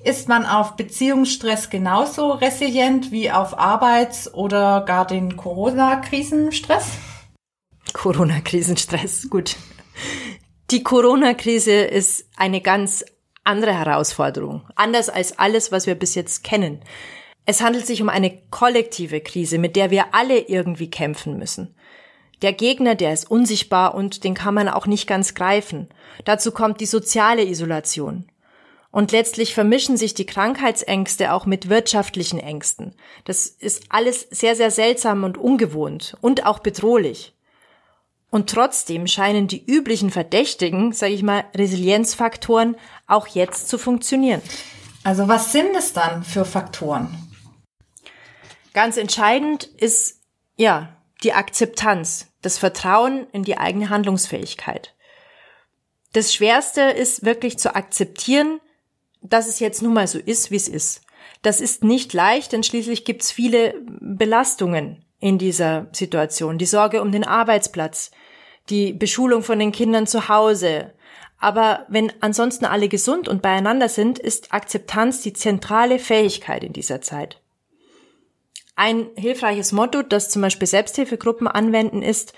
Ist 0.04 0.30
man 0.30 0.46
auf 0.46 0.76
Beziehungsstress 0.76 1.72
genauso 1.72 2.32
resilient 2.32 3.12
wie 3.12 3.32
auf 3.32 3.58
Arbeits- 3.58 4.32
oder 4.32 4.82
gar 4.82 5.08
den 5.08 5.36
Corona-Krisenstress? 5.36 6.86
Corona-Krisenstress, 7.94 9.30
gut. 9.32 9.56
Die 10.70 10.84
Corona-Krise 10.84 11.72
ist 11.72 12.28
eine 12.36 12.62
ganz 12.62 13.04
andere 13.44 13.74
Herausforderung, 13.74 14.62
anders 14.76 15.10
als 15.10 15.40
alles, 15.40 15.72
was 15.72 15.88
wir 15.88 15.96
bis 15.96 16.14
jetzt 16.14 16.44
kennen. 16.44 16.82
Es 17.46 17.62
handelt 17.62 17.86
sich 17.86 18.02
um 18.02 18.10
eine 18.10 18.36
kollektive 18.50 19.22
Krise, 19.22 19.58
mit 19.60 19.76
der 19.76 19.92
wir 19.92 20.14
alle 20.14 20.40
irgendwie 20.40 20.90
kämpfen 20.90 21.38
müssen. 21.38 21.76
Der 22.42 22.54
Gegner, 22.54 22.96
der 22.96 23.14
ist 23.14 23.30
unsichtbar 23.30 23.96
und 23.96 24.24
den 24.24 24.34
kann 24.34 24.54
man 24.54 24.68
auch 24.68 24.88
nicht 24.88 25.08
ganz 25.08 25.34
greifen. 25.34 25.90
Dazu 26.26 26.52
kommt 26.52 26.82
die 26.82 26.86
soziale 26.86 27.44
Isolation. 27.44 28.30
Und 28.92 29.12
letztlich 29.12 29.54
vermischen 29.54 29.98
sich 29.98 30.14
die 30.14 30.26
Krankheitsängste 30.26 31.34
auch 31.34 31.46
mit 31.46 31.68
wirtschaftlichen 31.68 32.40
Ängsten. 32.40 32.96
Das 33.26 33.46
ist 33.48 33.84
alles 33.90 34.28
sehr, 34.30 34.56
sehr 34.56 34.72
seltsam 34.72 35.24
und 35.26 35.38
ungewohnt 35.38 36.16
und 36.22 36.46
auch 36.46 36.60
bedrohlich. 36.60 37.34
Und 38.30 38.50
trotzdem 38.50 39.08
scheinen 39.08 39.48
die 39.48 39.66
üblichen 39.66 40.12
Verdächtigen, 40.12 40.94
sage 40.94 41.14
ich 41.14 41.24
mal, 41.24 41.46
Resilienzfaktoren 41.56 42.76
auch 43.08 43.28
jetzt 43.28 43.70
zu 43.70 43.78
funktionieren. 43.78 44.42
Also 45.04 45.28
was 45.28 45.52
sind 45.52 45.76
es 45.76 45.94
dann 45.94 46.24
für 46.24 46.46
Faktoren? 46.46 47.18
Ganz 48.74 48.98
entscheidend 48.98 49.64
ist, 49.64 50.22
ja, 50.58 50.98
die 51.24 51.34
Akzeptanz, 51.34 52.28
das 52.42 52.58
Vertrauen 52.58 53.28
in 53.32 53.44
die 53.44 53.58
eigene 53.58 53.90
Handlungsfähigkeit. 53.90 54.94
Das 56.14 56.34
Schwerste 56.34 56.82
ist 56.82 57.26
wirklich 57.26 57.58
zu 57.58 57.76
akzeptieren, 57.76 58.62
dass 59.22 59.48
es 59.48 59.60
jetzt 59.60 59.82
nun 59.82 59.94
mal 59.94 60.08
so 60.08 60.20
ist, 60.20 60.52
wie 60.52 60.56
es 60.56 60.68
ist. 60.68 61.02
Das 61.42 61.62
ist 61.62 61.84
nicht 61.84 62.14
leicht, 62.14 62.52
denn 62.52 62.64
schließlich 62.64 63.06
gibt 63.06 63.24
es 63.24 63.32
viele 63.32 63.76
Belastungen 64.00 65.04
in 65.20 65.38
dieser 65.38 65.88
Situation. 65.92 66.58
Die 66.58 66.66
Sorge 66.66 67.02
um 67.02 67.12
den 67.12 67.24
Arbeitsplatz, 67.24 68.12
die 68.70 68.94
Beschulung 68.94 69.44
von 69.44 69.60
den 69.60 69.72
Kindern 69.72 70.08
zu 70.08 70.30
Hause. 70.30 70.94
Aber 71.40 71.86
wenn 71.90 72.12
ansonsten 72.22 72.66
alle 72.66 72.88
gesund 72.88 73.28
und 73.28 73.42
beieinander 73.42 73.90
sind, 73.90 74.20
ist 74.20 74.54
Akzeptanz 74.54 75.22
die 75.22 75.34
zentrale 75.34 76.00
Fähigkeit 76.00 76.64
in 76.64 76.74
dieser 76.74 77.02
Zeit. 77.02 77.42
Ein 78.76 79.08
hilfreiches 79.16 79.72
Motto, 79.72 80.02
das 80.02 80.30
zum 80.30 80.42
Beispiel 80.42 80.68
Selbsthilfegruppen 80.68 81.48
anwenden, 81.48 82.02
ist, 82.02 82.34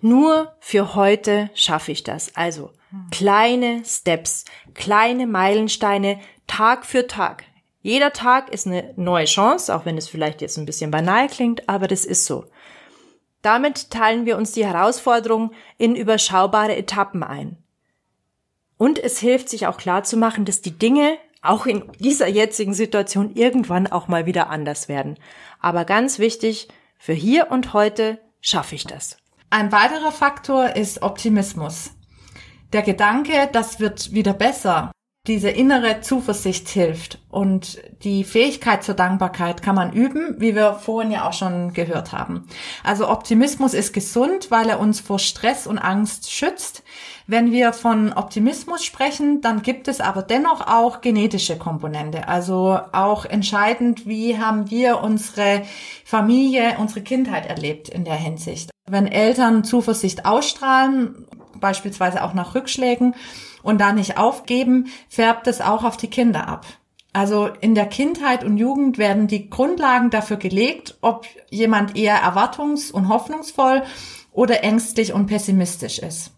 nur 0.00 0.54
für 0.60 0.94
heute 0.94 1.50
schaffe 1.54 1.92
ich 1.92 2.04
das. 2.04 2.34
Also 2.36 2.70
kleine 3.10 3.82
Steps, 3.84 4.44
kleine 4.74 5.26
Meilensteine, 5.26 6.20
Tag 6.46 6.86
für 6.86 7.06
Tag. 7.06 7.44
Jeder 7.82 8.12
Tag 8.12 8.52
ist 8.52 8.66
eine 8.66 8.92
neue 8.96 9.24
Chance, 9.24 9.74
auch 9.74 9.84
wenn 9.84 9.96
es 9.96 10.08
vielleicht 10.08 10.42
jetzt 10.42 10.58
ein 10.58 10.66
bisschen 10.66 10.90
banal 10.90 11.28
klingt, 11.28 11.68
aber 11.68 11.88
das 11.88 12.04
ist 12.04 12.24
so. 12.24 12.44
Damit 13.42 13.90
teilen 13.90 14.26
wir 14.26 14.36
uns 14.36 14.52
die 14.52 14.66
Herausforderung 14.66 15.52
in 15.78 15.96
überschaubare 15.96 16.76
Etappen 16.76 17.22
ein. 17.22 17.56
Und 18.76 18.98
es 18.98 19.18
hilft 19.18 19.48
sich 19.48 19.66
auch 19.66 19.76
klar 19.76 20.04
zu 20.04 20.16
machen, 20.16 20.44
dass 20.44 20.60
die 20.60 20.78
Dinge 20.78 21.18
auch 21.42 21.66
in 21.66 21.90
dieser 21.98 22.28
jetzigen 22.28 22.74
Situation 22.74 23.34
irgendwann 23.34 23.86
auch 23.86 24.08
mal 24.08 24.26
wieder 24.26 24.50
anders 24.50 24.88
werden. 24.88 25.18
Aber 25.60 25.84
ganz 25.84 26.18
wichtig, 26.18 26.68
für 26.98 27.12
hier 27.12 27.50
und 27.50 27.72
heute 27.72 28.18
schaffe 28.40 28.74
ich 28.74 28.84
das. 28.84 29.16
Ein 29.48 29.72
weiterer 29.72 30.12
Faktor 30.12 30.76
ist 30.76 31.02
Optimismus. 31.02 31.90
Der 32.72 32.82
Gedanke, 32.82 33.48
das 33.52 33.80
wird 33.80 34.12
wieder 34.12 34.32
besser, 34.32 34.92
diese 35.30 35.48
innere 35.48 36.00
Zuversicht 36.00 36.68
hilft 36.68 37.18
und 37.30 37.78
die 38.02 38.24
Fähigkeit 38.24 38.82
zur 38.82 38.96
Dankbarkeit 38.96 39.62
kann 39.62 39.76
man 39.76 39.92
üben, 39.92 40.34
wie 40.38 40.56
wir 40.56 40.74
vorhin 40.74 41.12
ja 41.12 41.28
auch 41.28 41.32
schon 41.32 41.72
gehört 41.72 42.10
haben. 42.10 42.48
Also 42.82 43.08
Optimismus 43.08 43.72
ist 43.72 43.92
gesund, 43.92 44.50
weil 44.50 44.68
er 44.68 44.80
uns 44.80 44.98
vor 44.98 45.20
Stress 45.20 45.68
und 45.68 45.78
Angst 45.78 46.32
schützt. 46.32 46.82
Wenn 47.28 47.52
wir 47.52 47.72
von 47.72 48.12
Optimismus 48.12 48.84
sprechen, 48.84 49.40
dann 49.40 49.62
gibt 49.62 49.86
es 49.86 50.00
aber 50.00 50.22
dennoch 50.22 50.66
auch 50.66 51.00
genetische 51.00 51.56
Komponente. 51.56 52.26
Also 52.26 52.80
auch 52.90 53.24
entscheidend, 53.24 54.08
wie 54.08 54.36
haben 54.36 54.68
wir 54.68 55.00
unsere 55.00 55.62
Familie, 56.04 56.76
unsere 56.78 57.02
Kindheit 57.02 57.46
erlebt 57.46 57.88
in 57.88 58.04
der 58.04 58.16
Hinsicht. 58.16 58.70
Wenn 58.90 59.06
Eltern 59.06 59.62
Zuversicht 59.62 60.26
ausstrahlen, 60.26 61.28
beispielsweise 61.60 62.24
auch 62.24 62.34
nach 62.34 62.56
Rückschlägen, 62.56 63.14
und 63.62 63.80
da 63.80 63.92
nicht 63.92 64.18
aufgeben, 64.18 64.86
färbt 65.08 65.46
es 65.46 65.60
auch 65.60 65.84
auf 65.84 65.96
die 65.96 66.10
Kinder 66.10 66.48
ab. 66.48 66.66
Also 67.12 67.48
in 67.60 67.74
der 67.74 67.86
Kindheit 67.86 68.44
und 68.44 68.56
Jugend 68.56 68.96
werden 68.98 69.26
die 69.26 69.50
Grundlagen 69.50 70.10
dafür 70.10 70.36
gelegt, 70.36 70.96
ob 71.00 71.26
jemand 71.50 71.96
eher 71.96 72.22
erwartungs- 72.22 72.92
und 72.92 73.08
hoffnungsvoll 73.08 73.82
oder 74.32 74.62
ängstlich 74.62 75.12
und 75.12 75.26
pessimistisch 75.26 75.98
ist. 75.98 76.32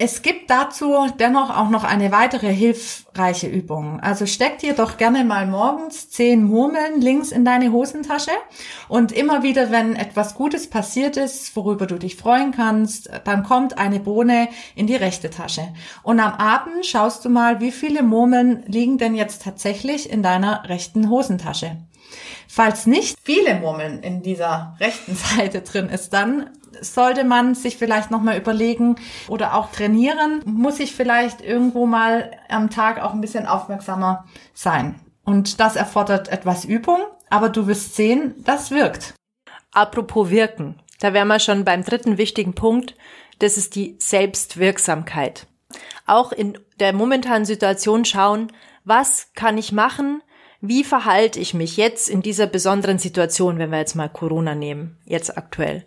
Es 0.00 0.22
gibt 0.22 0.48
dazu 0.48 0.94
dennoch 1.18 1.50
auch 1.50 1.70
noch 1.70 1.82
eine 1.82 2.12
weitere 2.12 2.54
hilfreiche 2.54 3.48
Übung. 3.48 3.98
Also 3.98 4.26
steck 4.26 4.58
dir 4.58 4.74
doch 4.74 4.96
gerne 4.96 5.24
mal 5.24 5.44
morgens 5.44 6.08
zehn 6.08 6.44
Murmeln 6.44 7.00
links 7.00 7.32
in 7.32 7.44
deine 7.44 7.72
Hosentasche 7.72 8.30
und 8.86 9.10
immer 9.10 9.42
wieder, 9.42 9.72
wenn 9.72 9.96
etwas 9.96 10.36
Gutes 10.36 10.70
passiert 10.70 11.16
ist, 11.16 11.56
worüber 11.56 11.86
du 11.86 11.98
dich 11.98 12.14
freuen 12.14 12.52
kannst, 12.52 13.10
dann 13.24 13.42
kommt 13.42 13.76
eine 13.76 13.98
Bohne 13.98 14.48
in 14.76 14.86
die 14.86 14.94
rechte 14.94 15.30
Tasche. 15.30 15.66
Und 16.04 16.20
am 16.20 16.34
Abend 16.34 16.86
schaust 16.86 17.24
du 17.24 17.28
mal, 17.28 17.60
wie 17.60 17.72
viele 17.72 18.04
Murmeln 18.04 18.62
liegen 18.68 18.98
denn 18.98 19.16
jetzt 19.16 19.42
tatsächlich 19.42 20.08
in 20.08 20.22
deiner 20.22 20.68
rechten 20.68 21.10
Hosentasche. 21.10 21.76
Falls 22.46 22.86
nicht 22.86 23.18
viele 23.22 23.56
Murmeln 23.56 24.00
in 24.02 24.22
dieser 24.22 24.76
rechten 24.80 25.14
Seite 25.36 25.60
drin 25.62 25.88
ist, 25.88 26.12
dann 26.12 26.50
sollte 26.80 27.24
man 27.24 27.54
sich 27.54 27.76
vielleicht 27.76 28.10
nochmal 28.10 28.38
überlegen 28.38 28.96
oder 29.28 29.54
auch 29.54 29.70
trainieren, 29.72 30.42
muss 30.44 30.80
ich 30.80 30.94
vielleicht 30.94 31.40
irgendwo 31.40 31.86
mal 31.86 32.30
am 32.48 32.70
Tag 32.70 33.02
auch 33.02 33.12
ein 33.12 33.20
bisschen 33.20 33.46
aufmerksamer 33.46 34.24
sein. 34.54 35.00
Und 35.24 35.60
das 35.60 35.76
erfordert 35.76 36.28
etwas 36.28 36.64
Übung, 36.64 37.00
aber 37.30 37.48
du 37.48 37.66
wirst 37.66 37.96
sehen, 37.96 38.34
das 38.44 38.70
wirkt. 38.70 39.14
Apropos 39.72 40.30
wirken, 40.30 40.80
da 41.00 41.12
wären 41.12 41.28
wir 41.28 41.38
schon 41.38 41.64
beim 41.64 41.84
dritten 41.84 42.18
wichtigen 42.18 42.54
Punkt, 42.54 42.94
das 43.38 43.56
ist 43.56 43.74
die 43.74 43.96
Selbstwirksamkeit. 43.98 45.46
Auch 46.06 46.32
in 46.32 46.58
der 46.80 46.92
momentanen 46.92 47.44
Situation 47.44 48.04
schauen, 48.04 48.50
was 48.84 49.32
kann 49.34 49.58
ich 49.58 49.72
machen, 49.72 50.22
wie 50.60 50.82
verhalte 50.82 51.38
ich 51.38 51.54
mich 51.54 51.76
jetzt 51.76 52.08
in 52.08 52.22
dieser 52.22 52.46
besonderen 52.46 52.98
Situation, 52.98 53.58
wenn 53.58 53.70
wir 53.70 53.78
jetzt 53.78 53.94
mal 53.94 54.08
Corona 54.08 54.54
nehmen, 54.54 54.98
jetzt 55.04 55.36
aktuell? 55.36 55.84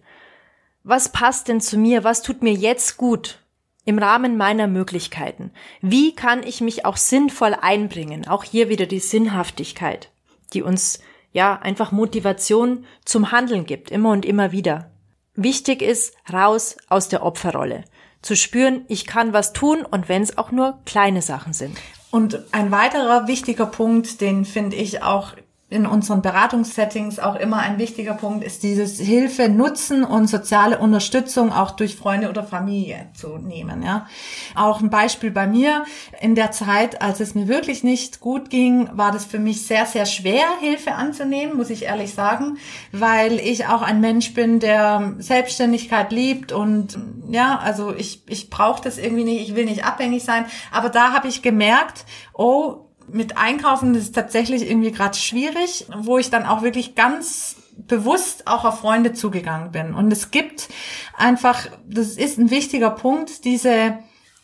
Was 0.84 1.10
passt 1.10 1.48
denn 1.48 1.62
zu 1.62 1.78
mir? 1.78 2.04
Was 2.04 2.24
tut 2.24 2.41
mir 2.41 2.54
jetzt 2.54 2.98
gut? 2.98 3.38
Im 3.86 4.00
Rahmen 4.00 4.38
meiner 4.38 4.67
Möglichkeiten. 4.67 5.52
Wie 5.82 6.13
kann 6.13 6.44
ich 6.44 6.62
mich 6.62 6.86
auch 6.86 6.98
sinnvoll 6.98 7.56
einbringen? 7.60 8.28
Auch 8.28 8.44
hier 8.44 8.70
wieder 8.70 8.86
die 8.86 9.00
Sinnhaftigkeit, 9.00 10.12
die 10.54 10.62
uns 10.62 11.00
ja 11.32 11.56
einfach 11.60 11.91
Motivation 11.91 12.86
zum 13.06 13.32
Handeln 13.32 13.65
gibt, 13.65 13.91
immer 13.91 14.12
und 14.12 14.26
immer 14.26 14.52
wieder. 14.52 14.91
Wichtig 15.36 15.82
ist, 15.82 16.15
raus 16.32 16.78
aus 16.89 17.10
der 17.10 17.24
Opferrolle. 17.24 17.86
Zu 18.22 18.36
spüren, 18.36 18.86
ich 18.88 19.08
kann 19.08 19.34
was 19.34 19.54
tun 19.54 19.84
und 19.84 20.10
wenn 20.10 20.22
es 20.22 20.38
auch 20.38 20.52
nur 20.52 20.80
kleine 20.86 21.22
Sachen 21.22 21.54
sind. 21.54 21.78
Und 22.12 22.39
ein 22.52 22.72
weiterer 22.72 23.28
wichtiger 23.28 23.65
Punkt, 23.65 24.22
den 24.22 24.46
finde 24.46 24.76
ich 24.76 25.02
auch 25.02 25.34
in 25.72 25.86
unseren 25.86 26.22
Beratungssettings 26.22 27.20
auch 27.20 27.38
immer 27.38 27.60
ein 27.60 27.78
wichtiger 27.78 28.14
Punkt 28.14 28.44
ist 28.44 28.62
dieses 28.62 29.00
Hilfe 29.00 29.48
nutzen 29.48 30.04
und 30.04 30.28
soziale 30.28 30.78
Unterstützung 30.78 31.54
auch 31.54 31.72
durch 31.72 31.96
Freunde 31.96 32.30
oder 32.30 32.44
Familie 32.44 33.08
zu 33.14 33.38
nehmen, 33.38 33.82
ja. 33.82 34.06
Auch 34.54 34.82
ein 34.82 34.90
Beispiel 34.90 35.32
bei 35.32 35.48
mir 35.48 35.86
in 36.20 36.36
der 36.36 36.52
Zeit, 36.52 37.02
als 37.02 37.22
es 37.22 37.36
mir 37.36 37.48
wirklich 37.48 37.86
nicht 37.86 38.20
gut 38.20 38.50
ging, 38.50 38.90
war 38.92 39.14
das 39.14 39.24
für 39.24 39.40
mich 39.40 39.66
sehr 39.66 39.86
sehr 39.86 40.06
schwer 40.06 40.44
Hilfe 40.60 40.96
anzunehmen, 40.96 41.56
muss 41.56 41.70
ich 41.70 41.84
ehrlich 41.84 42.14
sagen, 42.14 42.58
weil 42.92 43.40
ich 43.40 43.68
auch 43.68 43.82
ein 43.82 44.02
Mensch 44.02 44.34
bin, 44.34 44.60
der 44.60 45.14
Selbstständigkeit 45.20 46.12
liebt 46.12 46.52
und 46.52 47.00
ja, 47.30 47.58
also 47.60 47.96
ich 47.96 48.24
ich 48.28 48.50
brauche 48.50 48.84
das 48.84 48.98
irgendwie 48.98 49.24
nicht, 49.24 49.48
ich 49.48 49.56
will 49.56 49.64
nicht 49.64 49.86
abhängig 49.86 50.26
sein, 50.26 50.46
aber 50.74 50.90
da 50.90 51.14
habe 51.14 51.30
ich 51.30 51.42
gemerkt, 51.42 52.06
oh, 52.34 52.90
mit 53.13 53.38
Einkaufen 53.38 53.95
ist 53.95 54.13
tatsächlich 54.15 54.69
irgendwie 54.69 54.91
gerade 54.91 55.17
schwierig, 55.17 55.88
wo 55.95 56.17
ich 56.17 56.30
dann 56.30 56.45
auch 56.45 56.62
wirklich 56.62 56.95
ganz 56.95 57.56
bewusst 57.78 58.47
auch 58.47 58.65
auf 58.65 58.80
Freunde 58.80 59.13
zugegangen 59.13 59.71
bin. 59.71 59.93
Und 59.93 60.12
es 60.12 60.32
gibt 60.32 60.69
einfach, 61.15 61.67
das 61.88 62.10
ist 62.10 62.38
ein 62.38 62.52
wichtiger 62.52 62.91
Punkt, 62.91 63.45
diese 63.45 64.00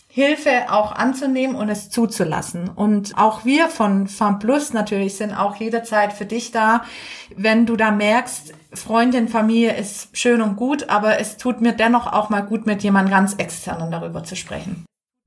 Hilfe 0.09 0.71
auch 0.71 0.93
anzunehmen 0.93 1.55
und 1.55 1.69
es 1.69 1.89
zuzulassen. 1.89 2.69
Und 2.69 3.17
auch 3.17 3.45
wir 3.45 3.69
von 3.69 4.07
Farm 4.07 4.39
Plus 4.39 4.73
natürlich 4.73 5.15
sind 5.15 5.31
auch 5.31 5.57
jederzeit 5.57 6.11
für 6.13 6.25
dich 6.25 6.51
da, 6.51 6.83
wenn 7.35 7.65
du 7.65 7.75
da 7.75 7.91
merkst, 7.91 8.53
Freundin, 8.73 9.27
Familie 9.27 9.75
ist 9.75 10.17
schön 10.17 10.41
und 10.41 10.55
gut, 10.55 10.89
aber 10.89 11.19
es 11.19 11.37
tut 11.37 11.61
mir 11.61 11.73
dennoch 11.73 12.11
auch 12.11 12.29
mal 12.29 12.41
gut, 12.41 12.65
mit 12.65 12.81
jemand 12.83 13.09
ganz 13.09 13.35
externen 13.35 13.91
darüber 13.91 14.23
zu 14.23 14.35
sprechen. 14.35 14.85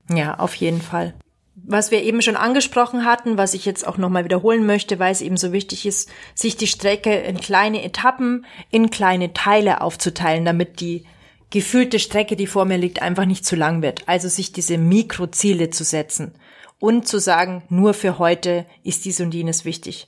Ja, 0.09 0.39
auf 0.39 0.55
jeden 0.55 0.81
Fall. 0.81 1.13
Was 1.55 1.91
wir 1.91 2.01
eben 2.01 2.21
schon 2.21 2.37
angesprochen 2.37 3.05
hatten, 3.05 3.37
was 3.37 3.53
ich 3.53 3.65
jetzt 3.65 3.85
auch 3.85 3.97
nochmal 3.97 4.23
wiederholen 4.23 4.65
möchte, 4.65 4.99
weil 4.99 5.11
es 5.11 5.21
eben 5.21 5.37
so 5.37 5.51
wichtig 5.51 5.85
ist, 5.85 6.09
sich 6.33 6.55
die 6.55 6.67
Strecke 6.67 7.13
in 7.13 7.39
kleine 7.39 7.83
Etappen, 7.83 8.45
in 8.69 8.89
kleine 8.89 9.33
Teile 9.33 9.81
aufzuteilen, 9.81 10.45
damit 10.45 10.79
die 10.79 11.05
gefühlte 11.49 11.99
Strecke, 11.99 12.35
die 12.35 12.47
vor 12.47 12.65
mir 12.65 12.77
liegt, 12.77 13.01
einfach 13.01 13.25
nicht 13.25 13.45
zu 13.45 13.55
lang 13.55 13.81
wird. 13.81 14.07
Also 14.07 14.29
sich 14.29 14.53
diese 14.53 14.77
Mikroziele 14.77 15.69
zu 15.69 15.83
setzen 15.83 16.33
und 16.79 17.07
zu 17.07 17.19
sagen, 17.19 17.63
nur 17.69 17.93
für 17.93 18.17
heute 18.17 18.65
ist 18.83 19.05
dies 19.05 19.19
und 19.19 19.33
jenes 19.33 19.65
wichtig. 19.65 20.07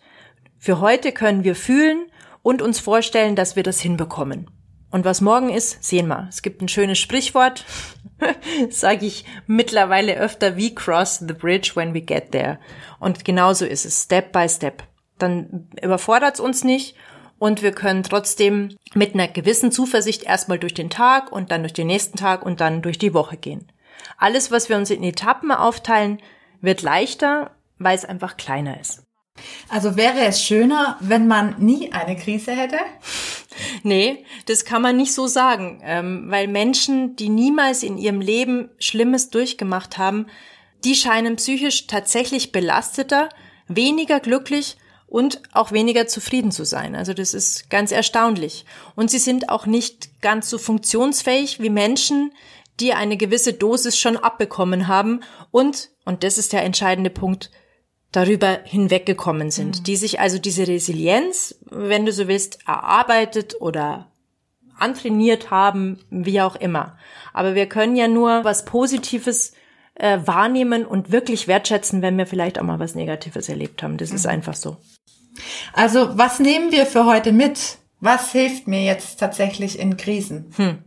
Für 0.58 0.80
heute 0.80 1.12
können 1.12 1.44
wir 1.44 1.56
fühlen 1.56 2.06
und 2.42 2.62
uns 2.62 2.80
vorstellen, 2.80 3.36
dass 3.36 3.56
wir 3.58 3.64
das 3.64 3.82
hinbekommen. 3.82 4.50
Und 4.94 5.06
was 5.06 5.22
morgen 5.22 5.50
ist, 5.50 5.84
sehen 5.84 6.08
wir. 6.08 6.28
Es 6.30 6.44
gibt 6.44 6.62
ein 6.62 6.68
schönes 6.68 7.00
Sprichwort, 7.00 7.66
sage 8.70 9.08
ich 9.08 9.26
mittlerweile 9.48 10.18
öfter, 10.18 10.56
we 10.56 10.70
cross 10.70 11.18
the 11.18 11.34
bridge 11.34 11.72
when 11.74 11.96
we 11.96 12.02
get 12.02 12.32
there. 12.32 12.60
Und 13.00 13.26
genauso 13.26 13.66
ist 13.66 13.86
es, 13.86 14.04
Step 14.04 14.32
by 14.32 14.48
Step. 14.48 14.84
Dann 15.18 15.68
überfordert 15.82 16.36
es 16.36 16.40
uns 16.40 16.64
nicht 16.64 16.96
und 17.40 17.64
wir 17.64 17.72
können 17.72 18.04
trotzdem 18.04 18.78
mit 18.94 19.16
einer 19.16 19.28
gewissen 19.28 19.72
Zuversicht 19.72 20.26
erstmal 20.26 20.60
durch 20.60 20.76
den 20.76 20.92
Tag 20.92 21.32
und 21.32 21.50
dann 21.50 21.64
durch 21.64 21.74
den 21.74 21.88
nächsten 21.88 22.16
Tag 22.20 22.46
und 22.46 22.62
dann 22.62 22.84
durch 22.84 23.00
die 23.00 23.16
Woche 23.16 23.36
gehen. 23.36 23.72
Alles, 24.20 24.52
was 24.52 24.70
wir 24.70 24.78
uns 24.78 24.92
in 24.92 25.02
Etappen 25.02 25.52
aufteilen, 25.52 26.20
wird 26.62 26.84
leichter, 26.84 27.50
weil 27.80 27.96
es 27.96 28.06
einfach 28.06 28.38
kleiner 28.38 28.80
ist. 28.80 29.03
Also 29.70 29.96
wäre 29.96 30.26
es 30.26 30.42
schöner, 30.44 30.98
wenn 31.00 31.28
man 31.28 31.56
nie 31.60 31.92
eine 31.92 32.16
Krise 32.16 32.52
hätte? 32.52 32.78
Nee, 33.84 34.26
das 34.48 34.66
kann 34.66 34.82
man 34.82 34.98
nicht 34.98 35.14
so 35.14 35.28
sagen, 35.28 35.80
ähm, 35.84 36.26
weil 36.30 36.48
Menschen, 36.48 37.16
die 37.16 37.30
niemals 37.30 37.84
in 37.84 38.00
ihrem 38.00 38.20
Leben 38.20 38.72
Schlimmes 38.80 39.30
durchgemacht 39.30 40.00
haben, 40.00 40.26
die 40.84 40.96
scheinen 40.96 41.36
psychisch 41.36 41.86
tatsächlich 41.86 42.52
belasteter, 42.52 43.30
weniger 43.68 44.20
glücklich 44.20 44.78
und 45.06 45.42
auch 45.52 45.72
weniger 45.72 46.08
zufrieden 46.08 46.52
zu 46.52 46.66
sein. 46.66 46.96
Also 46.96 47.14
das 47.14 47.36
ist 47.36 47.70
ganz 47.70 47.92
erstaunlich. 47.92 48.66
Und 48.96 49.12
sie 49.12 49.20
sind 49.20 49.50
auch 49.50 49.68
nicht 49.68 50.22
ganz 50.22 50.50
so 50.50 50.58
funktionsfähig 50.58 51.62
wie 51.62 51.70
Menschen, 51.70 52.34
die 52.80 52.94
eine 52.94 53.18
gewisse 53.18 53.54
Dosis 53.54 54.00
schon 54.00 54.18
abbekommen 54.18 54.88
haben 54.88 55.20
und, 55.52 55.92
und 56.06 56.24
das 56.24 56.40
ist 56.40 56.54
der 56.54 56.64
entscheidende 56.64 57.12
Punkt, 57.12 57.52
darüber 58.14 58.60
hinweggekommen 58.64 59.52
sind, 59.52 59.80
mhm. 59.80 59.84
die 59.84 59.98
sich 59.98 60.22
also 60.22 60.38
diese 60.38 60.68
Resilienz, 60.68 61.56
wenn 61.70 62.06
du 62.06 62.14
so 62.14 62.30
willst, 62.30 62.60
erarbeitet 62.66 63.60
oder 63.60 64.08
antrainiert 64.78 65.52
haben, 65.52 66.00
wie 66.10 66.40
auch 66.40 66.56
immer. 66.56 66.98
Aber 67.34 67.56
wir 67.56 67.68
können 67.68 67.96
ja 67.96 68.08
nur 68.08 68.44
was 68.44 68.66
Positives 68.66 69.54
äh, 69.96 70.20
wahrnehmen 70.26 70.86
und 70.86 71.12
wirklich 71.12 71.48
wertschätzen, 71.48 72.02
wenn 72.02 72.18
wir 72.18 72.26
vielleicht 72.26 72.60
auch 72.60 72.64
mal 72.64 72.80
was 72.80 72.96
Negatives 72.96 73.50
erlebt 73.50 73.84
haben. 73.84 73.98
Das 73.98 74.12
mhm. 74.12 74.16
ist 74.16 74.28
einfach 74.28 74.56
so. 74.56 74.78
Also 75.74 76.18
was 76.18 76.40
nehmen 76.40 76.72
wir 76.72 76.86
für 76.86 77.06
heute 77.06 77.32
mit? 77.32 77.78
Was 78.00 78.32
hilft 78.32 78.68
mir 78.68 78.84
jetzt 78.84 79.20
tatsächlich 79.20 79.80
in 79.80 79.98
Krisen? 79.98 80.54
Hm. 80.58 80.80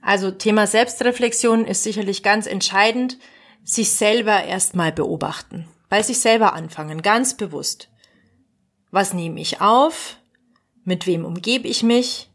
Also 0.00 0.32
Thema 0.32 0.66
Selbstreflexion 0.66 1.64
ist 1.64 1.84
sicherlich 1.84 2.24
ganz 2.24 2.46
entscheidend. 2.46 3.18
Sich 3.64 3.92
selber 3.92 4.42
erstmal 4.42 4.90
beobachten 4.90 5.68
bei 5.92 6.02
sich 6.02 6.20
selber 6.20 6.54
anfangen, 6.54 7.02
ganz 7.02 7.36
bewusst. 7.36 7.90
Was 8.92 9.12
nehme 9.12 9.38
ich 9.42 9.60
auf? 9.60 10.16
Mit 10.84 11.06
wem 11.06 11.26
umgebe 11.26 11.68
ich 11.68 11.82
mich? 11.82 12.30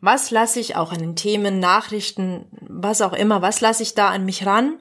Was 0.00 0.30
lasse 0.30 0.58
ich 0.58 0.76
auch 0.76 0.90
an 0.90 1.00
den 1.00 1.14
Themen, 1.14 1.60
Nachrichten, 1.60 2.46
was 2.62 3.02
auch 3.02 3.12
immer, 3.12 3.42
was 3.42 3.60
lasse 3.60 3.82
ich 3.82 3.92
da 3.92 4.08
an 4.08 4.24
mich 4.24 4.46
ran? 4.46 4.78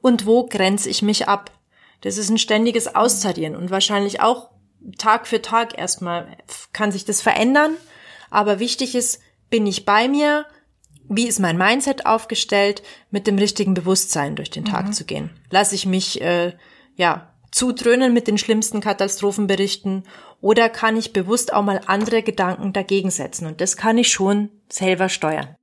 Und 0.00 0.24
wo 0.24 0.46
grenze 0.46 0.88
ich 0.88 1.02
mich 1.02 1.28
ab? 1.28 1.50
Das 2.00 2.16
ist 2.16 2.30
ein 2.30 2.38
ständiges 2.38 2.94
Austarieren 2.94 3.54
und 3.54 3.70
wahrscheinlich 3.70 4.22
auch 4.22 4.52
Tag 4.96 5.26
für 5.26 5.42
Tag 5.42 5.76
erstmal 5.78 6.34
kann 6.72 6.92
sich 6.92 7.04
das 7.04 7.20
verändern. 7.20 7.74
Aber 8.30 8.58
wichtig 8.58 8.94
ist, 8.94 9.20
bin 9.50 9.66
ich 9.66 9.84
bei 9.84 10.08
mir? 10.08 10.46
Wie 11.10 11.28
ist 11.28 11.40
mein 11.40 11.58
Mindset 11.58 12.06
aufgestellt, 12.06 12.82
mit 13.10 13.26
dem 13.26 13.36
richtigen 13.36 13.74
Bewusstsein 13.74 14.34
durch 14.34 14.48
den 14.48 14.64
Tag 14.64 14.86
mhm. 14.86 14.92
zu 14.94 15.04
gehen? 15.04 15.28
Lasse 15.50 15.74
ich 15.74 15.84
mich, 15.84 16.22
äh, 16.22 16.56
ja, 16.94 17.34
zudröhnen 17.50 18.12
mit 18.12 18.28
den 18.28 18.38
schlimmsten 18.38 18.80
Katastrophenberichten 18.80 20.04
oder 20.40 20.68
kann 20.68 20.96
ich 20.96 21.12
bewusst 21.12 21.52
auch 21.52 21.62
mal 21.62 21.80
andere 21.86 22.22
Gedanken 22.22 22.72
dagegen 22.72 23.10
setzen 23.10 23.46
und 23.46 23.60
das 23.60 23.76
kann 23.76 23.98
ich 23.98 24.10
schon 24.10 24.50
selber 24.68 25.08
steuern. 25.08 25.56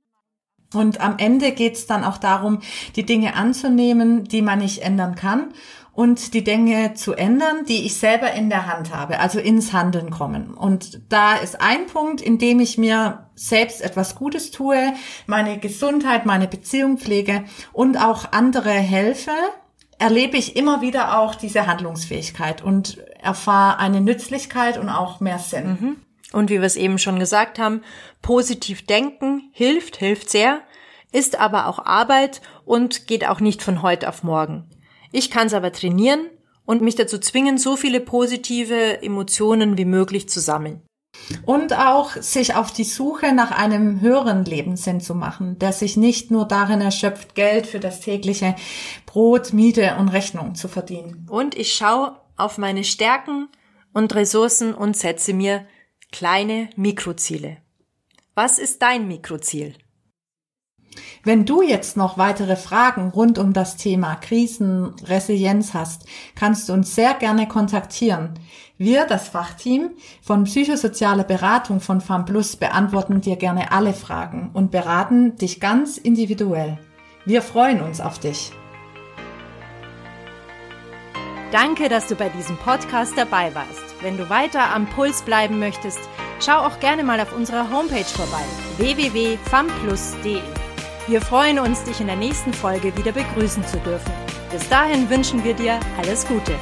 Und 0.74 1.00
am 1.00 1.18
Ende 1.18 1.52
geht 1.52 1.74
es 1.74 1.86
dann 1.86 2.04
auch 2.04 2.18
darum, 2.18 2.60
die 2.96 3.06
Dinge 3.06 3.34
anzunehmen, 3.34 4.24
die 4.24 4.42
man 4.42 4.58
nicht 4.58 4.82
ändern 4.82 5.14
kann 5.14 5.54
und 5.92 6.34
die 6.34 6.42
Dinge 6.42 6.94
zu 6.94 7.14
ändern, 7.14 7.64
die 7.68 7.86
ich 7.86 7.96
selber 7.96 8.32
in 8.32 8.50
der 8.50 8.66
Hand 8.66 8.92
habe, 8.92 9.20
also 9.20 9.38
ins 9.38 9.72
Handeln 9.72 10.10
kommen. 10.10 10.52
Und 10.52 11.02
da 11.08 11.36
ist 11.36 11.60
ein 11.60 11.86
Punkt, 11.86 12.20
in 12.20 12.38
dem 12.38 12.58
ich 12.60 12.76
mir 12.76 13.30
selbst 13.36 13.80
etwas 13.80 14.16
Gutes 14.16 14.50
tue, 14.50 14.92
meine 15.26 15.58
Gesundheit, 15.58 16.26
meine 16.26 16.48
Beziehung 16.48 16.98
pflege 16.98 17.44
und 17.72 17.96
auch 17.96 18.32
andere 18.32 18.70
helfe, 18.70 19.30
erlebe 19.98 20.36
ich 20.36 20.56
immer 20.56 20.80
wieder 20.80 21.18
auch 21.18 21.34
diese 21.34 21.66
Handlungsfähigkeit 21.66 22.62
und 22.62 22.98
erfahre 23.20 23.78
eine 23.78 24.00
Nützlichkeit 24.00 24.78
und 24.78 24.88
auch 24.88 25.20
mehr 25.20 25.38
Sinn. 25.38 25.78
Mhm. 25.80 25.96
Und 26.32 26.50
wie 26.50 26.60
wir 26.60 26.66
es 26.66 26.76
eben 26.76 26.98
schon 26.98 27.18
gesagt 27.18 27.58
haben, 27.58 27.82
positiv 28.20 28.86
denken 28.86 29.50
hilft, 29.52 29.96
hilft 29.96 30.30
sehr, 30.30 30.62
ist 31.12 31.38
aber 31.38 31.68
auch 31.68 31.78
Arbeit 31.78 32.42
und 32.64 33.06
geht 33.06 33.26
auch 33.26 33.40
nicht 33.40 33.62
von 33.62 33.82
heute 33.82 34.08
auf 34.08 34.24
morgen. 34.24 34.68
Ich 35.12 35.30
kann 35.30 35.46
es 35.46 35.54
aber 35.54 35.70
trainieren 35.70 36.26
und 36.66 36.82
mich 36.82 36.96
dazu 36.96 37.18
zwingen, 37.18 37.56
so 37.56 37.76
viele 37.76 38.00
positive 38.00 39.02
Emotionen 39.02 39.78
wie 39.78 39.84
möglich 39.84 40.28
zu 40.28 40.40
sammeln. 40.40 40.82
Und 41.46 41.72
auch 41.72 42.16
sich 42.16 42.54
auf 42.54 42.70
die 42.70 42.84
Suche 42.84 43.32
nach 43.32 43.50
einem 43.50 44.00
höheren 44.00 44.44
Lebenssinn 44.44 45.00
zu 45.00 45.14
machen, 45.14 45.58
der 45.58 45.72
sich 45.72 45.96
nicht 45.96 46.30
nur 46.30 46.46
darin 46.46 46.80
erschöpft, 46.80 47.34
Geld 47.34 47.66
für 47.66 47.80
das 47.80 48.00
tägliche 48.00 48.54
Brot, 49.06 49.52
Miete 49.52 49.96
und 49.98 50.08
Rechnung 50.08 50.54
zu 50.54 50.68
verdienen. 50.68 51.26
Und 51.30 51.54
ich 51.56 51.74
schaue 51.74 52.16
auf 52.36 52.58
meine 52.58 52.84
Stärken 52.84 53.48
und 53.92 54.14
Ressourcen 54.14 54.74
und 54.74 54.96
setze 54.96 55.32
mir 55.32 55.66
kleine 56.12 56.68
Mikroziele. 56.76 57.58
Was 58.34 58.58
ist 58.58 58.82
dein 58.82 59.08
Mikroziel? 59.08 59.74
Wenn 61.22 61.44
du 61.44 61.62
jetzt 61.62 61.96
noch 61.96 62.18
weitere 62.18 62.56
Fragen 62.56 63.08
rund 63.08 63.38
um 63.38 63.52
das 63.52 63.76
Thema 63.76 64.14
Krisenresilienz 64.16 65.72
hast, 65.74 66.06
kannst 66.34 66.68
du 66.68 66.72
uns 66.72 66.94
sehr 66.94 67.14
gerne 67.14 67.48
kontaktieren. 67.48 68.38
Wir, 68.76 69.06
das 69.06 69.28
Fachteam 69.28 69.90
von 70.20 70.44
psychosozialer 70.44 71.22
Beratung 71.22 71.80
von 71.80 72.00
FAMPLUS, 72.00 72.56
beantworten 72.56 73.20
dir 73.20 73.36
gerne 73.36 73.70
alle 73.70 73.92
Fragen 73.92 74.50
und 74.52 74.72
beraten 74.72 75.36
dich 75.36 75.60
ganz 75.60 75.96
individuell. 75.96 76.78
Wir 77.24 77.40
freuen 77.40 77.80
uns 77.80 78.00
auf 78.00 78.18
dich. 78.18 78.50
Danke, 81.52 81.88
dass 81.88 82.08
du 82.08 82.16
bei 82.16 82.30
diesem 82.30 82.56
Podcast 82.56 83.12
dabei 83.16 83.54
warst. 83.54 83.94
Wenn 84.02 84.16
du 84.16 84.28
weiter 84.28 84.74
am 84.74 84.86
Puls 84.86 85.22
bleiben 85.22 85.60
möchtest, 85.60 86.00
schau 86.44 86.58
auch 86.58 86.80
gerne 86.80 87.04
mal 87.04 87.20
auf 87.20 87.32
unserer 87.32 87.70
Homepage 87.70 88.02
vorbei 88.04 88.42
www.famplus.de. 88.78 90.40
Wir 91.06 91.20
freuen 91.20 91.60
uns, 91.60 91.84
dich 91.84 92.00
in 92.00 92.08
der 92.08 92.16
nächsten 92.16 92.52
Folge 92.52 92.96
wieder 92.96 93.12
begrüßen 93.12 93.64
zu 93.66 93.78
dürfen. 93.78 94.12
Bis 94.50 94.68
dahin 94.68 95.08
wünschen 95.08 95.44
wir 95.44 95.54
dir 95.54 95.78
alles 95.96 96.26
Gute. 96.26 96.56